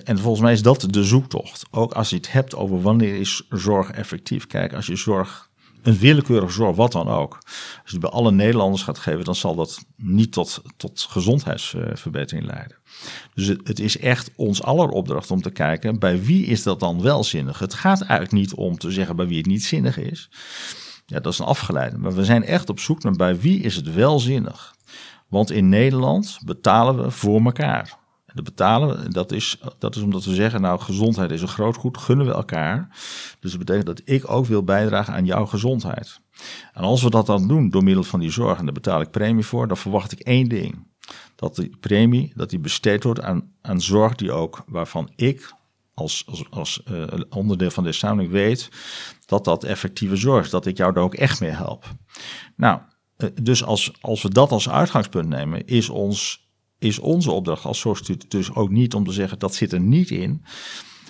[0.03, 1.65] en volgens mij is dat de zoektocht.
[1.71, 4.47] Ook als je het hebt over wanneer is zorg effectief.
[4.47, 5.48] Kijk, als je zorg
[5.81, 7.33] een willekeurige zorg, wat dan ook.
[7.43, 12.45] Als je het bij alle Nederlanders gaat geven, dan zal dat niet tot, tot gezondheidsverbetering
[12.45, 12.77] leiden.
[13.33, 17.01] Dus het, is echt ons aller opdracht om te kijken, bij wie is dat dan
[17.01, 17.59] wel zinnig?
[17.59, 20.29] Het gaat eigenlijk niet om te zeggen bij wie het niet zinnig is.
[21.05, 21.97] Ja, dat is een afgeleide.
[21.97, 24.75] Maar we zijn echt op zoek naar bij wie is het wel zinnig.
[25.27, 27.98] Want in Nederland betalen we voor elkaar.
[28.33, 31.97] De betalen, dat is, dat is omdat we zeggen, nou, gezondheid is een groot goed,
[31.97, 32.87] gunnen we elkaar.
[33.39, 36.19] Dus dat betekent dat ik ook wil bijdragen aan jouw gezondheid.
[36.73, 39.11] En als we dat dan doen door middel van die zorg, en daar betaal ik
[39.11, 40.87] premie voor, dan verwacht ik één ding.
[41.35, 45.53] Dat die premie, dat die besteed wordt aan, aan zorg die ook, waarvan ik
[45.93, 48.69] als, als, als uh, onderdeel van deze samenleving weet,
[49.25, 51.85] dat dat effectieve zorg is, dat ik jou daar ook echt mee help.
[52.55, 52.79] Nou,
[53.17, 56.48] uh, dus als, als we dat als uitgangspunt nemen, is ons
[56.79, 60.09] is onze opdracht als zorgstudent dus ook niet om te zeggen dat zit er niet
[60.09, 60.43] in.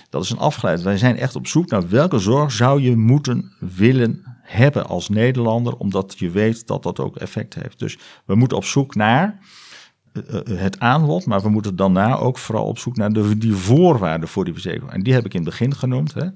[0.09, 0.81] Dat is een afgeleid.
[0.81, 5.75] Wij zijn echt op zoek naar welke zorg zou je moeten willen hebben als Nederlander,
[5.75, 7.79] omdat je weet dat dat ook effect heeft.
[7.79, 9.39] Dus we moeten op zoek naar
[10.43, 14.43] het aanbod, maar we moeten daarna ook vooral op zoek naar de, die voorwaarden voor
[14.45, 14.91] die verzekering.
[14.91, 16.13] En die heb ik in het begin genoemd.
[16.13, 16.27] Hè.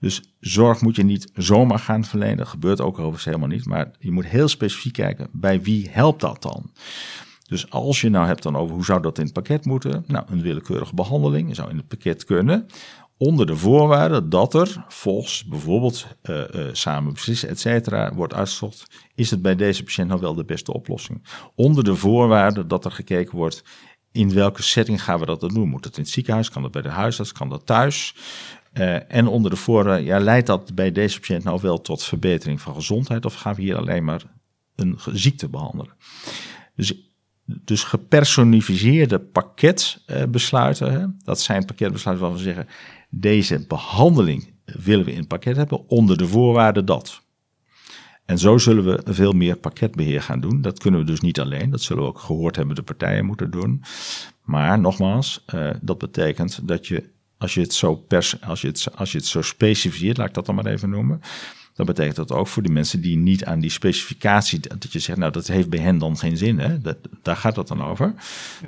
[0.00, 2.36] Dus zorg moet je niet zomaar gaan verlenen.
[2.36, 3.66] Dat gebeurt ook overigens helemaal niet.
[3.66, 6.70] Maar je moet heel specifiek kijken, bij wie helpt dat dan?
[7.48, 10.04] Dus als je nou hebt dan over hoe zou dat in het pakket moeten?
[10.06, 12.66] Nou, een willekeurige behandeling zou in het pakket kunnen.
[13.16, 18.86] Onder de voorwaarde dat er volgens bijvoorbeeld uh, uh, samen beslissen, et cetera, wordt uitgezocht.
[19.14, 21.22] Is het bij deze patiënt nou wel de beste oplossing?
[21.54, 23.64] Onder de voorwaarde dat er gekeken wordt
[24.12, 25.68] in welke setting gaan we dat doen?
[25.68, 26.50] Moet het in het ziekenhuis?
[26.50, 27.32] Kan dat bij de huisarts?
[27.32, 28.14] Kan dat thuis?
[28.72, 32.60] Uh, en onder de voorwaarde, ja, leidt dat bij deze patiënt nou wel tot verbetering
[32.60, 33.24] van gezondheid?
[33.24, 34.22] Of gaan we hier alleen maar
[34.76, 35.92] een ziekte behandelen?
[36.76, 37.07] Dus
[37.64, 41.18] dus gepersonificeerde pakketbesluiten.
[41.24, 42.74] Dat zijn pakketbesluiten waarvan we zeggen:
[43.10, 47.22] deze behandeling willen we in het pakket hebben onder de voorwaarde dat.
[48.24, 50.60] En zo zullen we veel meer pakketbeheer gaan doen.
[50.60, 51.70] Dat kunnen we dus niet alleen.
[51.70, 53.82] Dat zullen we ook gehoord hebben de partijen moeten doen.
[54.42, 58.88] Maar nogmaals, uh, dat betekent dat je als je het zo pers, als je het,
[58.94, 61.20] als je het zo specificeert, laat ik dat dan maar even noemen,
[61.78, 65.18] dan betekent dat ook voor die mensen die niet aan die specificatie, dat je zegt,
[65.18, 66.78] nou dat heeft bij hen dan geen zin, hè?
[66.78, 68.14] Dat, daar gaat dat dan over.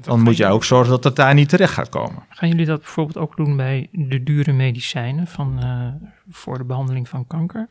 [0.00, 2.22] Dan moet je ook zorgen dat het daar niet terecht gaat komen.
[2.28, 5.86] Gaan jullie dat bijvoorbeeld ook doen bij de dure medicijnen van, uh,
[6.30, 7.68] voor de behandeling van kanker?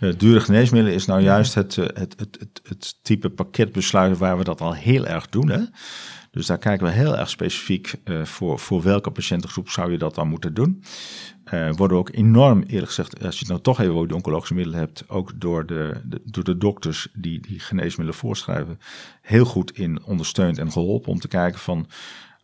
[0.00, 4.44] Uh, dure geneesmiddelen is nou juist het, het, het, het, het type pakketbesluiten waar we
[4.44, 5.48] dat al heel erg doen.
[5.50, 5.60] Hè?
[6.30, 10.14] Dus daar kijken we heel erg specifiek uh, voor, voor welke patiëntengroep zou je dat
[10.14, 10.82] dan moeten doen.
[11.52, 14.54] Uh, worden ook enorm, eerlijk gezegd, als je het nou toch even over de oncologische
[14.54, 18.78] middelen hebt, ook door de, de, door de dokters die die geneesmiddelen voorschrijven,
[19.22, 21.88] heel goed in ondersteund en geholpen om te kijken van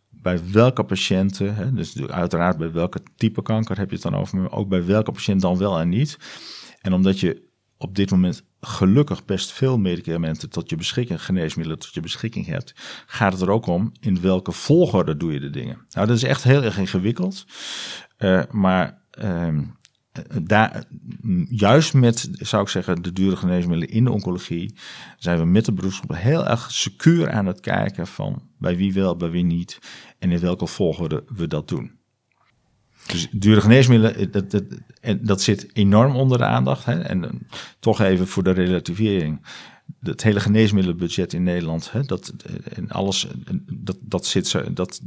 [0.08, 4.38] bij welke patiënten, hè, dus uiteraard bij welke type kanker heb je het dan over,
[4.38, 6.18] maar ook bij welke patiënt dan wel en niet.
[6.82, 11.94] En omdat je op dit moment gelukkig best veel medicamenten tot je beschikking, geneesmiddelen tot
[11.94, 12.72] je beschikking hebt,
[13.06, 15.86] gaat het er ook om in welke volgorde doe je de dingen.
[15.90, 17.46] Nou, dat is echt heel erg ingewikkeld,
[18.18, 19.58] uh, maar uh,
[20.42, 20.84] daar,
[21.48, 24.74] juist met, zou ik zeggen, de dure geneesmiddelen in de oncologie,
[25.18, 29.16] zijn we met de beroepsgroep heel erg secuur aan het kijken van bij wie wel,
[29.16, 29.78] bij wie niet
[30.18, 32.00] en in welke volgorde we dat doen.
[33.06, 34.32] Dus dure geneesmiddelen,
[35.00, 36.84] eh, dat, zit enorm onder de aandacht.
[36.84, 37.00] Hè?
[37.00, 37.30] En uh,
[37.78, 39.46] toch even voor de relativering.
[40.02, 43.26] Het hele geneesmiddelenbudget in Nederland, hè, dat, eh, en alles,
[43.72, 45.00] dat, dat, zit, dat,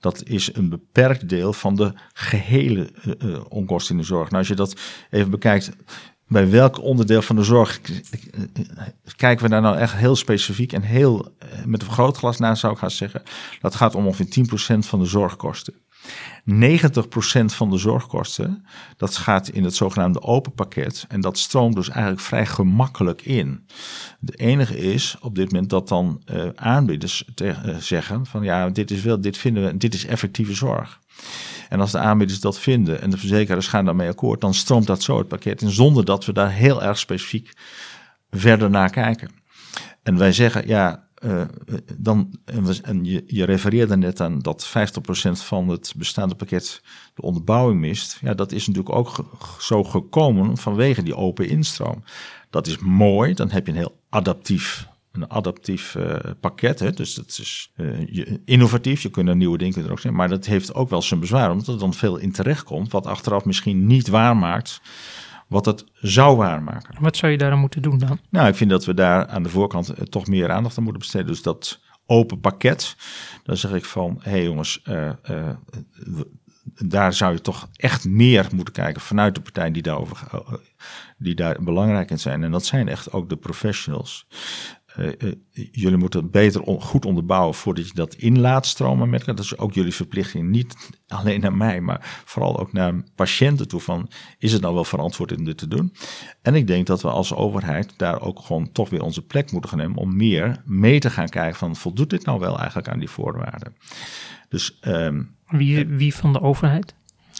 [0.00, 2.90] dat is een beperkt deel van de gehele
[3.24, 4.24] uh, onkosten in de zorg.
[4.24, 5.70] Nou, als je dat even bekijkt,
[6.28, 7.80] bij welk onderdeel van de zorg
[9.16, 11.34] kijken we daar nou echt heel specifiek en heel
[11.64, 13.22] met een vergrootglas naar, zou ik gaan zeggen.
[13.60, 15.74] Dat gaat om ongeveer 10% van de zorgkosten.
[16.44, 18.64] 90% van de zorgkosten,
[18.96, 21.04] dat gaat in het zogenaamde open pakket.
[21.08, 23.66] En dat stroomt dus eigenlijk vrij gemakkelijk in.
[24.20, 28.68] De enige is op dit moment dat dan uh, aanbieders tegen, uh, zeggen van ja,
[28.68, 31.00] dit is wel, dit vinden we, dit is effectieve zorg.
[31.68, 35.02] En als de aanbieders dat vinden en de verzekeraars gaan daarmee akkoord, dan stroomt dat
[35.02, 37.52] zo het pakket in zonder dat we daar heel erg specifiek
[38.30, 39.30] verder naar kijken.
[40.02, 41.42] En wij zeggen, ja, uh,
[41.96, 42.38] dan,
[42.82, 44.72] en je, je refereerde net aan dat 50%
[45.30, 46.82] van het bestaande pakket
[47.14, 48.18] de onderbouwing mist.
[48.20, 52.04] Ja, dat is natuurlijk ook zo gekomen vanwege die open instroom.
[52.50, 56.78] Dat is mooi, dan heb je een heel adaptief, een adaptief uh, pakket.
[56.78, 56.92] Hè?
[56.92, 60.14] Dus dat is uh, innovatief, je kunt er nieuwe dingen er ook zijn.
[60.14, 63.06] Maar dat heeft ook wel zijn bezwaar, omdat er dan veel in terecht komt, wat
[63.06, 64.80] achteraf misschien niet waar maakt
[65.50, 66.94] wat het zou waarmaken.
[67.00, 68.18] Wat zou je daar moeten doen dan?
[68.30, 71.02] Nou, ik vind dat we daar aan de voorkant eh, toch meer aandacht aan moeten
[71.02, 71.26] besteden.
[71.26, 72.96] Dus dat open pakket,
[73.42, 75.48] dan zeg ik van, hé hey jongens, uh, uh,
[76.74, 80.22] daar zou je toch echt meer moeten kijken vanuit de partijen die, daarover,
[81.18, 82.44] die daar belangrijk in zijn.
[82.44, 84.26] En dat zijn echt ook de professionals.
[85.00, 85.32] Uh, uh,
[85.72, 89.24] jullie moeten beter on, goed onderbouwen voordat je dat in laat stromen met.
[89.24, 90.76] Dat is ook jullie verplichting, niet
[91.08, 93.80] alleen naar mij, maar vooral ook naar patiënten toe.
[93.80, 95.92] Van is het nou wel verantwoord om dit te doen?
[96.42, 99.70] En ik denk dat we als overheid daar ook gewoon toch weer onze plek moeten
[99.70, 102.98] gaan nemen om meer mee te gaan kijken van voldoet dit nou wel eigenlijk aan
[102.98, 103.76] die voorwaarden?
[104.48, 106.94] Dus um, wie, wie van de overheid?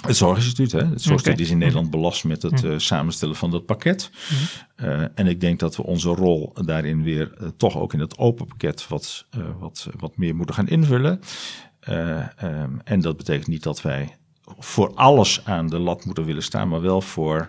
[0.07, 0.79] Het Zorginstituut, hè?
[0.79, 1.45] Het Zorginstituut okay.
[1.45, 4.11] is in Nederland belast met het uh, samenstellen van dat pakket.
[4.77, 8.19] Uh, en ik denk dat we onze rol daarin weer uh, toch ook in het
[8.19, 9.27] open pakket wat,
[9.59, 11.21] wat, wat meer moeten gaan invullen.
[11.89, 14.17] Um, en dat betekent niet dat wij
[14.59, 17.49] voor alles aan de lat moeten willen staan, maar wel voor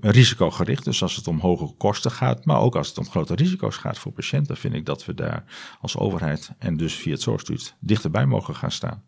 [0.00, 0.84] risicogericht.
[0.84, 3.98] Dus als het om hoge kosten gaat, maar ook als het om grote risico's gaat
[3.98, 5.44] voor patiënten, vind ik dat we daar
[5.80, 9.02] als overheid en dus via het Zorginstituut dichterbij mogen gaan staan.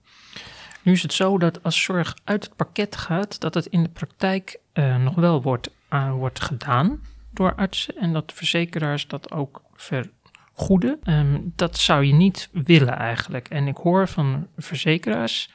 [0.83, 3.89] Nu is het zo dat als zorg uit het pakket gaat, dat het in de
[3.89, 9.63] praktijk uh, nog wel wordt aan wordt gedaan door artsen en dat verzekeraars dat ook
[9.75, 10.99] vergoeden.
[11.03, 13.49] Ehm, dat zou je niet willen eigenlijk.
[13.49, 15.51] En ik hoor van verzekeraars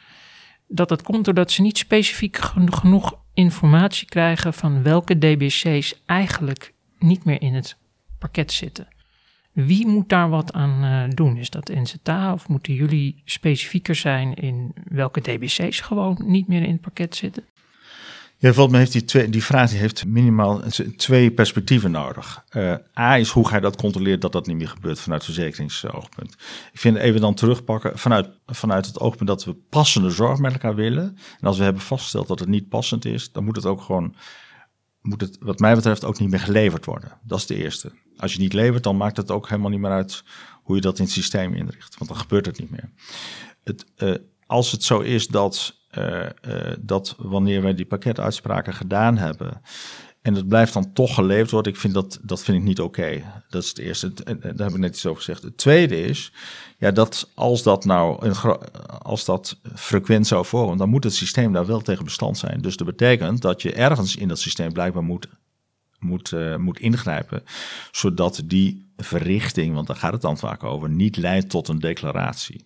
[0.67, 7.25] dat het komt doordat ze niet specifiek genoeg informatie krijgen van welke DBC's eigenlijk niet
[7.25, 7.77] meer in het
[8.19, 8.87] pakket zitten.
[9.65, 11.37] Wie moet daar wat aan uh, doen?
[11.37, 16.71] Is dat NZA of moeten jullie specifieker zijn in welke DBC's gewoon niet meer in
[16.71, 17.43] het pakket zitten?
[18.37, 20.61] Ja, volgens mij heeft die, twee, die vraag die heeft minimaal
[20.95, 22.43] twee perspectieven nodig.
[22.51, 26.33] Uh, A is hoe ga je dat controleren dat dat niet meer gebeurt vanuit verzekeringsoogpunt.
[26.73, 30.75] Ik vind even dan terugpakken vanuit, vanuit het oogpunt dat we passende zorg met elkaar
[30.75, 31.17] willen.
[31.39, 34.15] En als we hebben vastgesteld dat het niet passend is, dan moet het ook gewoon,
[35.01, 37.19] moet het wat mij betreft ook niet meer geleverd worden.
[37.23, 37.91] Dat is de eerste.
[38.17, 40.23] Als je niet levert, dan maakt het ook helemaal niet meer uit
[40.63, 41.97] hoe je dat in het systeem inricht.
[41.97, 42.89] Want dan gebeurt het niet meer.
[43.63, 49.17] Het, uh, als het zo is dat uh, uh, dat wanneer wij die pakketuitspraken gedaan
[49.17, 49.61] hebben
[50.21, 53.23] en het blijft dan toch geleverd worden, ik vind dat, dat vind ik niet oké.
[53.49, 54.13] Dat is het eerste.
[54.23, 55.43] Daar heb ik net iets over gezegd.
[55.43, 56.31] Het tweede is,
[56.77, 58.31] ja, dat als dat nou
[59.01, 62.61] als dat frequent zou voorkomen, dan moet het systeem daar wel tegen bestand zijn.
[62.61, 65.27] Dus dat betekent dat je ergens in dat systeem blijkbaar moet,
[65.99, 67.43] moet, uh, moet ingrijpen,
[67.91, 72.65] zodat die verrichting, want daar gaat het dan vaak over, niet leidt tot een declaratie.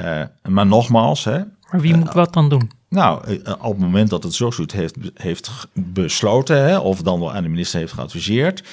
[0.00, 1.38] Uh, maar nogmaals, hè,
[1.70, 2.70] maar wie moet wat dan doen?
[2.88, 7.32] Nou, uh, op het moment dat het zorgzoet heeft, heeft besloten, hè, of dan wel
[7.32, 8.68] aan de minister heeft geadviseerd,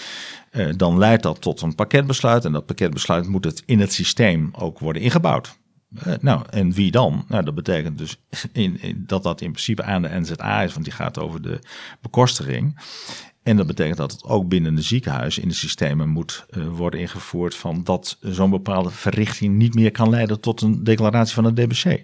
[0.52, 2.45] uh, dan leidt dat tot een pakketbesluit.
[2.45, 5.58] En dat pakketbesluit moet het in het systeem ook worden ingebouwd.
[6.08, 7.26] Uh, nou, en wie dan?
[7.28, 8.17] Nou, dat betekent dus
[8.52, 11.60] in, dat dat in principe aan de NZA is, want die gaat over de
[12.02, 12.80] bekostiging.
[13.43, 16.99] En dat betekent dat het ook binnen de ziekenhuis in de systemen moet uh, worden
[16.99, 21.56] ingevoerd van dat zo'n bepaalde verrichting niet meer kan leiden tot een declaratie van het
[21.56, 22.04] DBC.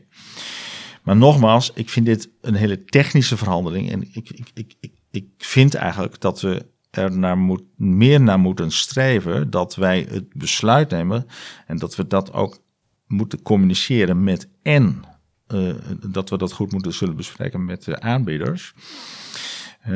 [1.04, 3.92] Maar nogmaals, ik vind dit een hele technische verhandeling.
[3.92, 8.40] En ik, ik, ik, ik, ik vind eigenlijk dat we er naar moet, meer naar
[8.40, 11.26] moeten streven dat wij het besluit nemen
[11.66, 12.60] en dat we dat ook
[13.08, 15.04] moeten communiceren met en
[15.48, 15.74] uh,
[16.08, 18.74] dat we dat goed moeten zullen bespreken met de aanbieders.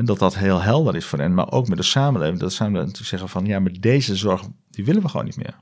[0.03, 2.39] Dat dat heel helder is voor hen, maar ook met de samenleving.
[2.39, 5.55] Dat de samenleving zeggen van ja, maar deze zorg, die willen we gewoon niet meer.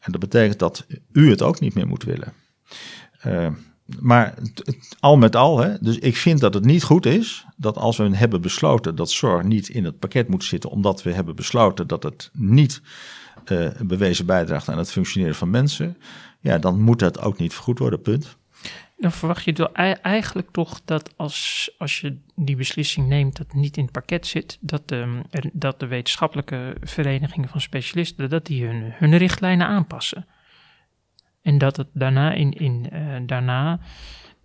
[0.00, 2.32] En dat betekent dat u het ook niet meer moet willen.
[3.26, 3.48] Uh,
[4.00, 4.34] maar
[5.00, 8.16] al met al, hè, dus ik vind dat het niet goed is dat als we
[8.16, 12.02] hebben besloten dat zorg niet in het pakket moet zitten, omdat we hebben besloten dat
[12.02, 12.80] het niet
[13.44, 15.96] uh, bewezen bijdraagt aan het functioneren van mensen,
[16.40, 18.36] ja, dan moet dat ook niet vergoed worden, punt.
[18.96, 19.68] Dan verwacht je
[20.02, 24.26] eigenlijk toch dat als, als je die beslissing neemt dat het niet in het pakket
[24.26, 25.20] zit, dat de,
[25.52, 30.26] dat de wetenschappelijke verenigingen van specialisten, dat die hun, hun richtlijnen aanpassen.
[31.42, 33.80] En dat het daarna in, in, uh, daarna,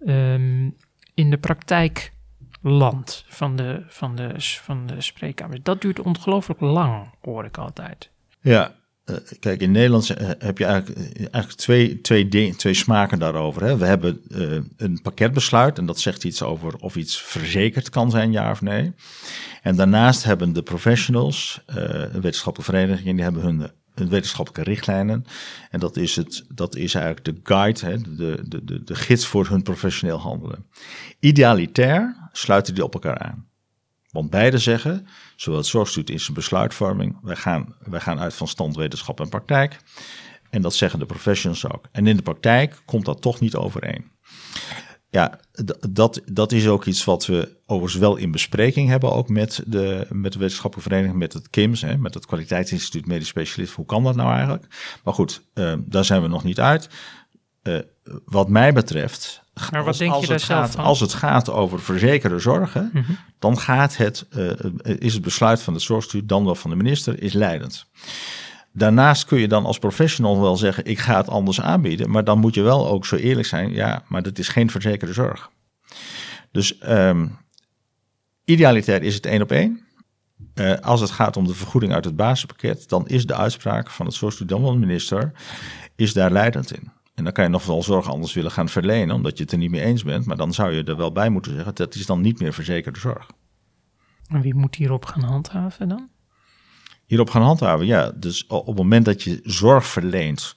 [0.05, 0.75] um,
[1.13, 2.11] in de praktijk
[2.61, 5.59] landt van de, van, de, van de spreekkamers.
[5.63, 8.09] Dat duurt ongelooflijk lang, hoor ik altijd.
[8.41, 8.75] Ja,
[9.05, 13.63] uh, kijk, in Nederland heb je eigenlijk, eigenlijk twee, twee, twee smaken daarover.
[13.63, 13.77] Hè.
[13.77, 14.21] We hebben
[14.77, 18.93] een pakketbesluit en dat zegt iets over of iets verzekerd kan zijn, ja of nee.
[19.61, 21.75] En daarnaast hebben de professionals, uh,
[22.05, 25.25] wetenschappelijke verenigingen, die hebben hun wetenschappelijke richtlijnen.
[25.69, 29.25] En dat is, het, dat is eigenlijk de guide, hè, de, de, de, de gids
[29.25, 30.65] voor hun professioneel handelen.
[31.19, 33.47] Idealitair sluiten die op elkaar aan.
[34.09, 38.47] Want beide zeggen, zowel het zorgstuut in zijn besluitvorming, wij gaan, wij gaan uit van
[38.47, 39.77] stand, wetenschap en praktijk.
[40.49, 41.85] En dat zeggen de professionals ook.
[41.91, 44.11] En in de praktijk komt dat toch niet overeen.
[45.13, 45.39] Ja,
[45.89, 50.07] dat, dat is ook iets wat we overigens wel in bespreking hebben, ook met de,
[50.09, 53.73] met de wetenschappelijke vereniging, met het KIMS, hè, met het Kwaliteitsinstituut Medisch Specialist.
[53.73, 54.65] Hoe kan dat nou eigenlijk?
[55.03, 56.89] Maar goed, uh, daar zijn we nog niet uit.
[57.63, 57.79] Uh,
[58.25, 60.83] wat mij betreft, maar wat als, denk als, je daar het zelf gaat, van?
[60.83, 63.11] als het gaat over verzekerde zorgen, Mhm.
[63.39, 64.51] dan gaat het, uh,
[64.83, 67.85] is het besluit van het zorgstuur, dan wel van de minister, is leidend.
[68.73, 72.39] Daarnaast kun je dan als professional wel zeggen, ik ga het anders aanbieden, maar dan
[72.39, 75.51] moet je wel ook zo eerlijk zijn, ja, maar dat is geen verzekerde zorg.
[76.51, 77.37] Dus um,
[79.03, 79.81] is het één op één.
[80.55, 84.05] Uh, als het gaat om de vergoeding uit het basispakket, dan is de uitspraak van
[84.05, 84.15] het
[84.79, 85.31] minister,
[85.95, 86.91] is daar leidend in.
[87.13, 89.57] En dan kan je nog wel zorg anders willen gaan verlenen, omdat je het er
[89.57, 92.05] niet mee eens bent, maar dan zou je er wel bij moeten zeggen, dat is
[92.05, 93.31] dan niet meer verzekerde zorg.
[94.27, 96.09] En wie moet hierop gaan handhaven dan?
[97.05, 97.85] Hierop gaan handhaven.
[97.85, 100.55] Ja, dus op het moment dat je zorg verleent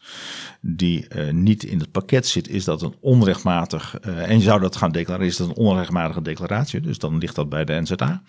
[0.60, 4.60] die uh, niet in het pakket zit, is dat een onrechtmatig, uh, en je zou
[4.60, 6.80] dat gaan declareren, is dat een onrechtmatige declaratie.
[6.80, 8.22] Dus dan ligt dat bij de NZA.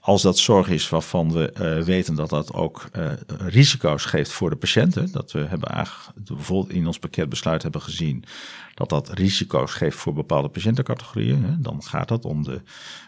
[0.00, 2.88] Als dat zorg is waarvan we uh, weten dat dat ook
[3.38, 5.86] risico's geeft voor de patiënten, dat we hebben
[6.24, 8.24] bijvoorbeeld in ons pakketbesluit hebben gezien
[8.74, 12.60] dat dat risico's geeft voor bepaalde patiëntencategorieën, hè, dan gaat dat om de,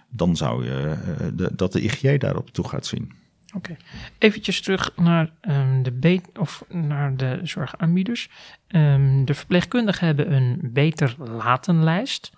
[0.08, 0.96] dan zou je
[1.34, 3.12] de, dat de IGJ daarop toe gaat zien.
[3.54, 3.76] Oké,
[4.18, 8.28] eventjes terug naar, um, de of naar de zorgaanbieders.
[8.68, 12.32] Um, de verpleegkundigen hebben een beter latenlijst.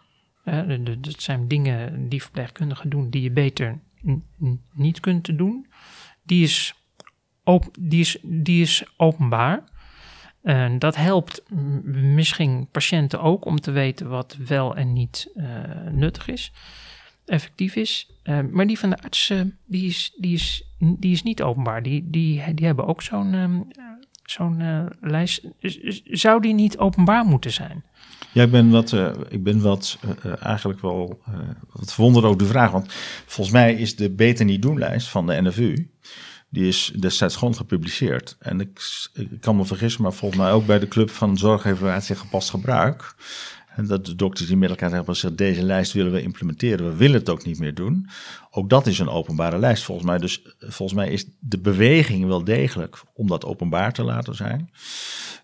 [0.45, 3.79] Uh, dat zijn dingen die verpleegkundigen doen die je beter
[4.73, 5.67] niet kunt doen.
[6.23, 6.75] Die is,
[7.45, 9.65] op die is, die is openbaar.
[10.43, 11.43] Uh, dat helpt
[11.85, 15.47] misschien patiënten ook om te weten wat wel en niet uh,
[15.91, 16.53] nuttig is
[17.27, 18.11] effectief is.
[18.25, 21.83] Uh, maar die van de artsen, die is, die is, die is niet openbaar.
[21.83, 23.69] Die, die, die hebben ook zo'n um,
[24.25, 25.49] zo'n uh, lijst.
[26.05, 27.85] Zou die niet openbaar moeten zijn?
[28.33, 28.93] Ja, ik ben wat,
[29.29, 29.99] ik ben wat
[30.41, 31.21] eigenlijk wel
[31.73, 32.71] wat verwonderd over de vraag.
[32.71, 32.93] Want
[33.27, 35.91] volgens mij is de Beter Niet Doen lijst van de NFU.
[36.49, 38.37] Die is destijds gewoon gepubliceerd.
[38.39, 38.81] En ik,
[39.13, 43.15] ik kan me vergissen, maar volgens mij ook bij de Club van Zorgevaluatie Gepast Gebruik
[43.77, 46.97] en dat de dokters die met elkaar hebben gezegd, deze lijst willen we implementeren, we
[46.97, 48.09] willen het ook niet meer doen.
[48.51, 50.19] Ook dat is een openbare lijst volgens mij.
[50.19, 54.71] Dus volgens mij is de beweging wel degelijk om dat openbaar te laten zijn.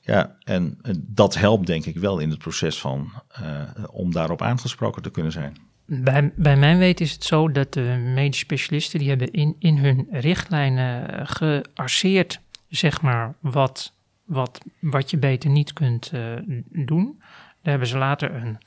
[0.01, 5.03] Ja, en, dat helpt denk ik wel in het proces van, uh, om daarop aangesproken
[5.03, 5.57] te kunnen zijn.
[5.85, 9.77] Bij, bij mijn weten is het zo dat de medische specialisten, die hebben in, in
[9.77, 13.93] hun richtlijnen gearseerd, zeg maar, wat,
[14.25, 16.33] wat, wat je beter niet kunt uh,
[16.69, 17.21] doen.
[17.63, 18.59] Daar hebben ze later een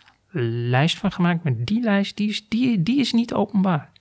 [0.70, 1.44] lijst van gemaakt.
[1.44, 3.92] Maar die lijst, die is, die, die is niet openbaar.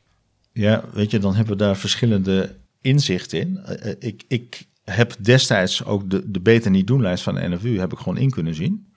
[0.52, 3.58] Ja, weet je, dan hebben we daar verschillende inzichten in.
[3.58, 7.48] Eh, eh, ik, ik heb destijds ook de, de Beter Niet Doen lijst van de
[7.48, 8.92] NFU heb ik gewoon in kunnen zien.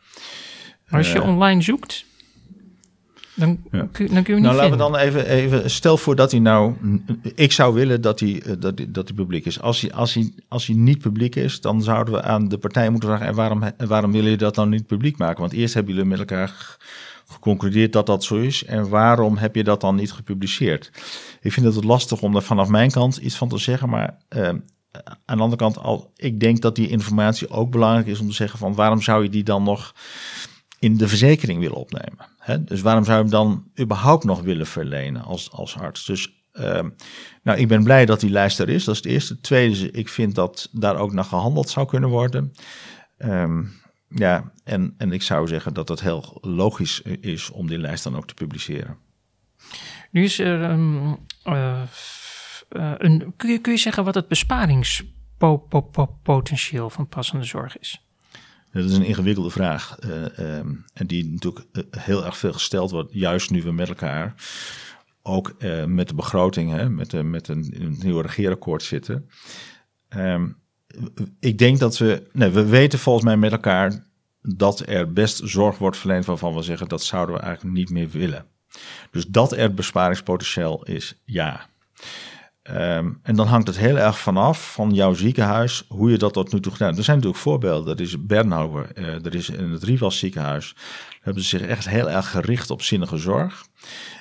[0.87, 2.05] Maar als je uh, online zoekt,
[3.35, 3.87] dan, ja.
[3.91, 5.69] kun, dan kun je niet Nou, laten we dan even, even...
[5.69, 6.75] Stel voor dat hij nou...
[7.35, 9.61] Ik zou willen dat hij, dat, dat hij publiek is.
[9.61, 12.89] Als hij, als, hij, als hij niet publiek is, dan zouden we aan de partij
[12.89, 13.27] moeten vragen...
[13.27, 15.39] en waarom, waarom willen jullie dat dan niet publiek maken?
[15.39, 16.77] Want eerst hebben jullie met elkaar
[17.27, 18.65] geconcludeerd dat dat zo is.
[18.65, 20.91] En waarom heb je dat dan niet gepubliceerd?
[21.41, 23.89] Ik vind het lastig om er vanaf mijn kant iets van te zeggen.
[23.89, 24.49] Maar uh,
[25.25, 28.33] aan de andere kant, al, ik denk dat die informatie ook belangrijk is om te
[28.33, 28.59] zeggen...
[28.59, 29.93] van waarom zou je die dan nog
[30.83, 32.27] in de verzekering willen opnemen.
[32.37, 32.63] Hè?
[32.63, 36.05] Dus waarom zou je hem dan überhaupt nog willen verlenen als, als arts?
[36.05, 36.79] Dus uh,
[37.43, 38.83] nou, ik ben blij dat die lijst er is.
[38.83, 39.39] Dat is het eerste.
[39.39, 42.53] Tweede, ik vind dat daar ook naar gehandeld zou kunnen worden.
[43.17, 43.71] Um,
[44.07, 48.15] ja, en, en ik zou zeggen dat het heel logisch is om die lijst dan
[48.15, 48.97] ook te publiceren.
[50.11, 51.81] Nu is er um, uh,
[52.97, 53.33] een.
[53.37, 58.02] Kun je, kun je zeggen wat het besparingspotentieel van passende zorg is?
[58.73, 59.97] Dat is een ingewikkelde vraag.
[60.05, 63.89] Uh, um, en die natuurlijk eh, heel erg veel gesteld wordt, juist nu we met
[63.89, 64.35] elkaar
[65.21, 69.29] ook uh, met de begroting, hè, met, met een, een nieuwe regeerakkoord zitten.
[70.17, 70.57] Um,
[71.39, 74.05] ik denk dat we, nee, we weten volgens mij met elkaar
[74.41, 78.09] dat er best zorg wordt verleend waarvan we zeggen dat zouden we eigenlijk niet meer
[78.09, 78.45] willen.
[79.11, 81.69] Dus dat er besparingspotentieel is, ja.
[82.71, 86.53] Um, en dan hangt het heel erg vanaf van jouw ziekenhuis, hoe je dat tot
[86.53, 87.95] nu toe gedaan Er zijn natuurlijk voorbeelden.
[87.95, 90.75] Er is Bernhouwer, uh, er is in het Rivas ziekenhuis.
[91.21, 93.65] Hebben ze zich echt heel erg gericht op zinnige zorg.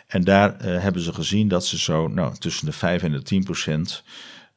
[0.06, 3.22] En daar uh, hebben ze gezien dat ze zo nou, tussen de 5 en de
[3.22, 4.04] 10 procent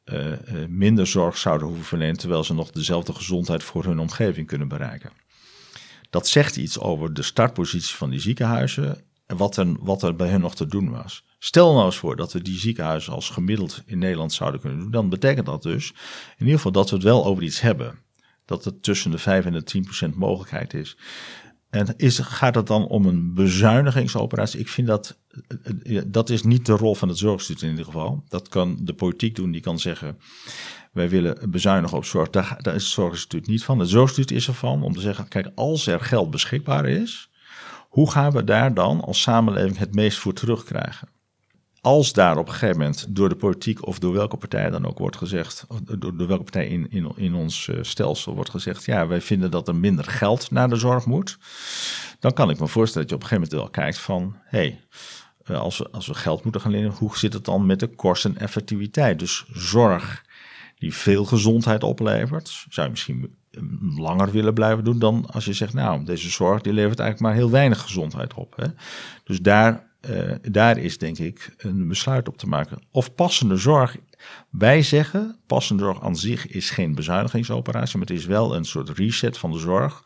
[0.04, 0.32] uh,
[0.68, 5.10] minder zorg zouden hoeven verlenen, terwijl ze nog dezelfde gezondheid voor hun omgeving kunnen bereiken.
[6.10, 10.28] Dat zegt iets over de startpositie van die ziekenhuizen en wat er, wat er bij
[10.28, 11.24] hen nog te doen was.
[11.38, 14.90] Stel nou eens voor dat we die ziekenhuizen als gemiddeld in Nederland zouden kunnen doen.
[14.90, 15.90] Dan betekent dat dus
[16.36, 17.98] in ieder geval dat we het wel over iets hebben.
[18.44, 20.96] Dat het tussen de 5 en de 10 procent mogelijkheid is.
[21.70, 24.60] En is, gaat het dan om een bezuinigingsoperatie?
[24.60, 25.18] Ik vind dat,
[26.06, 28.24] dat is niet de rol van het zorgstuur in ieder geval.
[28.28, 30.18] Dat kan de politiek doen, die kan zeggen,
[30.92, 32.30] wij willen bezuinigen op zorg.
[32.30, 33.78] Daar, is het zorginstituut niet van.
[33.78, 37.30] Het zorgstuur is ervan om te zeggen, kijk, als er geld beschikbaar is,
[37.96, 41.08] hoe gaan we daar dan als samenleving het meest voor terugkrijgen?
[41.80, 44.98] als daar op een gegeven moment door de politiek of door welke partij dan ook
[44.98, 45.66] wordt gezegd,
[45.98, 49.68] door, welke partij in, in, in ons uh, stelsel wordt gezegd, ja, wij vinden dat
[49.68, 51.38] er minder geld naar de zorg moet,
[52.20, 54.58] dan kan ik me voorstellen dat je op een gegeven moment wel kijkt van, hé,
[54.58, 54.80] hey,
[55.50, 57.88] uh, als, we, als we geld moeten gaan lenen, hoe zit het dan met de
[57.88, 59.18] kosteneffectiviteit?
[59.18, 60.24] Dus zorg
[60.78, 63.36] die veel gezondheid oplevert, zou je misschien
[63.96, 67.42] langer willen blijven doen dan als je zegt, nou, deze zorg die levert eigenlijk maar
[67.42, 68.56] heel weinig gezondheid op.
[68.56, 68.66] Hè?
[69.24, 72.82] Dus daar uh, daar is denk ik een besluit op te maken.
[72.90, 73.96] Of passende zorg.
[74.50, 78.88] Wij zeggen, passende zorg aan zich is geen bezuinigingsoperatie, maar het is wel een soort
[78.88, 80.02] reset van de zorg.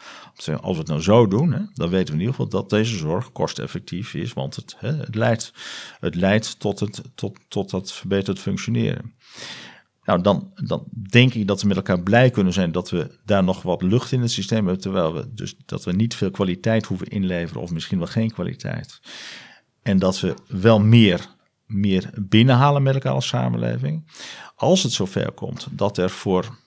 [0.61, 2.97] Als we het nou zo doen, hè, dan weten we in ieder geval dat deze
[2.97, 5.53] zorg kosteffectief is, want het, hè, het, leidt,
[6.01, 9.15] het leidt tot, het, tot, tot dat verbeterd functioneren.
[10.11, 13.45] Nou, dan, dan denk ik dat we met elkaar blij kunnen zijn dat we daar
[13.45, 16.87] nog wat lucht in het systeem hebben, terwijl we dus dat we niet veel kwaliteit
[16.87, 19.01] hoeven inleveren of misschien wel geen kwaliteit.
[19.83, 21.27] En dat we wel meer,
[21.67, 24.11] meer binnenhalen met elkaar als samenleving.
[24.55, 26.59] Als het zover komt dat er voor,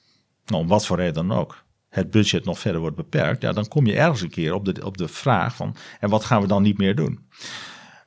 [0.45, 3.67] nou, om wat voor reden dan ook, het budget nog verder wordt beperkt, ja, dan
[3.67, 6.47] kom je ergens een keer op de, op de vraag van, en wat gaan we
[6.47, 7.19] dan niet meer doen?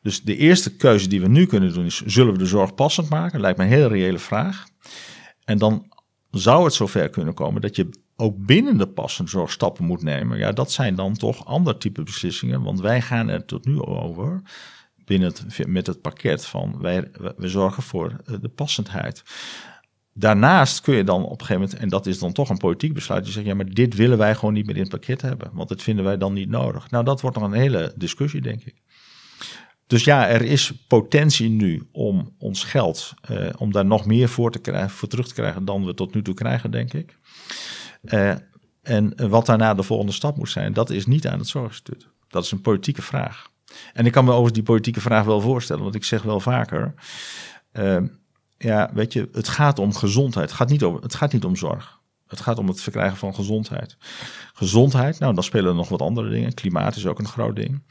[0.02, 3.08] Dus de eerste keuze die we nu kunnen doen is, zullen we de zorg passend
[3.08, 3.40] maken?
[3.40, 4.66] Lijkt me een hele reële vraag.
[5.46, 5.86] En dan
[6.30, 10.38] zou het zover kunnen komen dat je ook binnen de passende zorg stappen moet nemen.
[10.38, 12.62] Ja, dat zijn dan toch ander type beslissingen.
[12.62, 14.42] Want wij gaan er tot nu over
[15.04, 15.32] binnen
[15.66, 19.22] met het pakket van wij, we zorgen voor eh, de passendheid.
[20.12, 22.94] Daarnaast kun je dan op een gegeven moment, en dat is dan toch een politiek
[22.94, 25.50] besluit, je zegt ja, maar dit willen wij gewoon niet meer in het pakket hebben,
[25.52, 26.90] want dat vinden wij dan niet nodig.
[26.90, 28.82] Nou, dat wordt nog een hele discussie, denk ik.
[29.86, 34.50] Dus ja, er is potentie nu om ons geld, eh, om daar nog meer voor,
[34.50, 37.18] te krijgen, voor terug te krijgen dan we tot nu toe krijgen, denk ik.
[38.02, 38.34] Eh,
[38.82, 42.08] en wat daarna de volgende stap moet zijn, dat is niet aan het Zorginstituut.
[42.28, 43.50] Dat is een politieke vraag.
[43.92, 46.94] En ik kan me over die politieke vraag wel voorstellen, want ik zeg wel vaker,
[47.72, 47.98] uh,
[48.58, 50.48] ja, weet je, het gaat om gezondheid.
[50.48, 52.00] Het gaat, niet over, het gaat niet om zorg.
[52.26, 53.96] Het gaat om het verkrijgen van gezondheid.
[54.54, 56.54] Gezondheid, nou dan spelen er nog wat andere dingen.
[56.54, 57.82] Klimaat is ook een groot ding.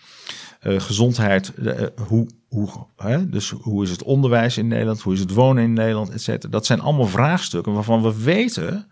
[0.62, 3.30] Uh, gezondheid, uh, hoe, hoe, hè?
[3.30, 5.02] Dus hoe is het onderwijs in Nederland?
[5.02, 6.10] Hoe is het wonen in Nederland?
[6.10, 6.52] Et cetera.
[6.52, 8.88] Dat zijn allemaal vraagstukken waarvan we weten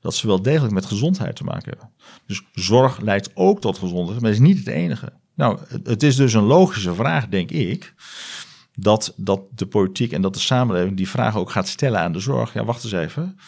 [0.00, 1.90] dat ze wel degelijk met gezondheid te maken hebben.
[2.26, 5.12] Dus zorg leidt ook tot gezondheid, maar is niet het enige.
[5.34, 7.94] Nou, het is dus een logische vraag, denk ik,
[8.74, 12.20] dat, dat de politiek en dat de samenleving die vraag ook gaat stellen aan de
[12.20, 12.52] zorg.
[12.52, 13.38] Ja, wacht eens even.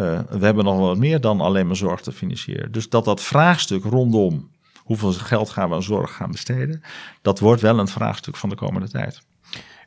[0.00, 2.72] Uh, we hebben nog wat meer dan alleen maar zorg te financieren.
[2.72, 6.82] Dus dat dat vraagstuk rondom hoeveel geld gaan we aan zorg gaan besteden,
[7.22, 9.22] dat wordt wel een vraagstuk van de komende tijd.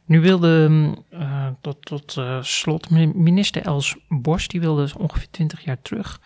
[0.06, 0.70] Nu wilde
[1.14, 6.20] uh, tot, tot uh, slot minister Els Borst, die wilde ongeveer 20 jaar terug,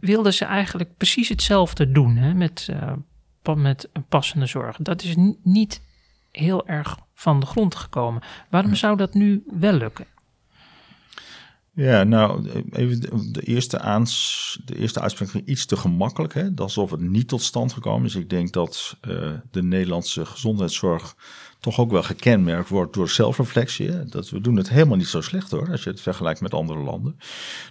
[0.00, 2.68] wilde ze eigenlijk precies hetzelfde doen hè, met
[3.54, 4.76] met een passende zorg.
[4.76, 5.82] Dat is niet
[6.30, 8.22] heel erg van de grond gekomen.
[8.50, 10.06] Waarom zou dat nu wel lukken?
[11.74, 16.34] Ja, nou, even de, eerste, aans, de eerste uitspraak iets te gemakkelijk.
[16.34, 16.48] Hè?
[16.56, 18.14] Alsof het niet tot stand gekomen is.
[18.14, 21.16] Ik denk dat uh, de Nederlandse gezondheidszorg
[21.60, 24.04] toch ook wel gekenmerkt wordt door zelfreflectie.
[24.04, 26.78] Dat we doen het helemaal niet zo slecht hoor, als je het vergelijkt met andere
[26.78, 27.18] landen.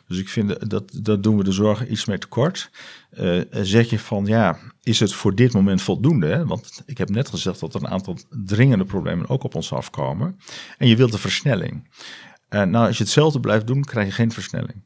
[0.08, 2.70] Dus ik vind dat, dat doen we de zorg iets meer tekort.
[3.20, 6.28] Uh, zeg je van ja, is het voor dit moment voldoende?
[6.28, 6.45] Hè?
[6.45, 10.39] Want ik heb net gezegd dat er een aantal dringende problemen ook op ons afkomen.
[10.78, 11.88] En je wilt de versnelling.
[12.54, 14.82] Uh, nou, als je hetzelfde blijft doen, krijg je geen versnelling.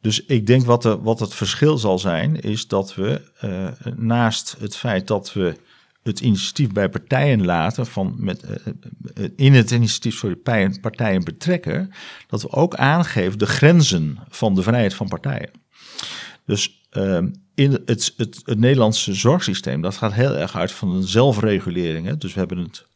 [0.00, 4.56] Dus ik denk wat, de, wat het verschil zal zijn, is dat we uh, naast
[4.58, 5.56] het feit dat we
[6.02, 8.44] het initiatief bij partijen laten, van met,
[9.14, 10.36] uh, in het initiatief sorry,
[10.80, 11.90] partijen, betrekken,
[12.26, 15.50] dat we ook aangeven de grenzen van de vrijheid van partijen.
[16.46, 17.18] Dus uh,
[17.54, 22.06] in het, het, het, Nederlandse zorgsysteem, dat gaat heel erg uit van een zelfregulering.
[22.06, 22.16] Hè?
[22.16, 22.86] Dus we hebben het,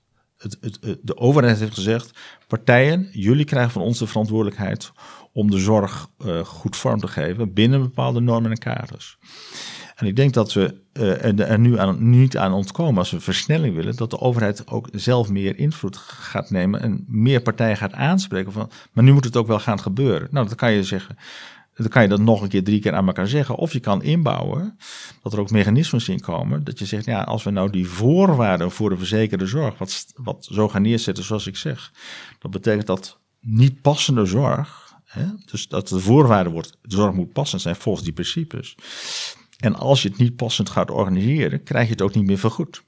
[1.03, 4.93] de overheid heeft gezegd, partijen, jullie krijgen van ons de verantwoordelijkheid
[5.33, 9.19] om de zorg uh, goed vorm te geven binnen bepaalde normen en kaders.
[9.95, 13.75] En ik denk dat we uh, er nu aan, niet aan ontkomen als we versnelling
[13.75, 18.53] willen, dat de overheid ook zelf meer invloed gaat nemen en meer partijen gaat aanspreken
[18.53, 20.29] van, maar nu moet het ook wel gaan gebeuren.
[20.31, 21.17] Nou, dan kan je zeggen,
[21.75, 23.55] dan kan je dat nog een keer drie keer aan elkaar zeggen.
[23.55, 24.79] Of je kan inbouwen
[25.23, 26.65] dat er ook mechanismes in komen.
[26.65, 30.49] Dat je zegt, ja, als we nou die voorwaarden voor de verzekerde zorg, wat, wat
[30.51, 31.93] zo gaan neerzetten zoals ik zeg.
[32.39, 37.33] Dat betekent dat niet passende zorg, hè, dus dat de voorwaarde wordt, de zorg moet
[37.33, 38.75] passend zijn volgens die principes.
[39.59, 42.83] En als je het niet passend gaat organiseren, krijg je het ook niet meer vergoed.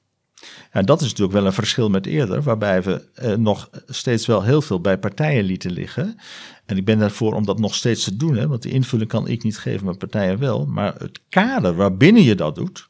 [0.70, 4.42] En dat is natuurlijk wel een verschil met eerder, waarbij we eh, nog steeds wel
[4.42, 6.18] heel veel bij partijen lieten liggen.
[6.66, 9.28] En ik ben daarvoor om dat nog steeds te doen, hè, want de invulling kan
[9.28, 10.66] ik niet geven, maar partijen wel.
[10.66, 12.88] Maar het kader waarbinnen je dat doet,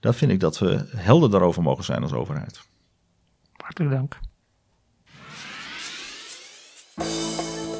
[0.00, 2.60] daar vind ik dat we helder daarover mogen zijn als overheid.
[3.56, 4.18] Hartelijk dank.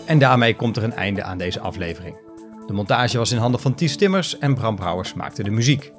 [0.06, 2.16] En daarmee komt er een einde aan deze aflevering.
[2.66, 5.92] De montage was in handen van Ties Timmers en Bram Brouwers maakte de muziek.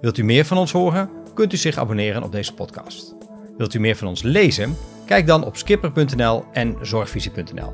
[0.00, 1.10] Wilt u meer van ons horen?
[1.34, 3.14] Kunt u zich abonneren op deze podcast.
[3.56, 4.76] Wilt u meer van ons lezen?
[5.06, 7.72] Kijk dan op skipper.nl en zorgvisie.nl.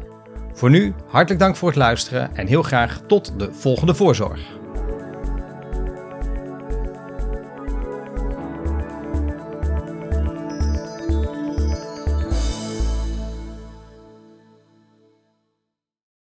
[0.53, 4.60] Voor nu, hartelijk dank voor het luisteren en heel graag tot de volgende voorzorg.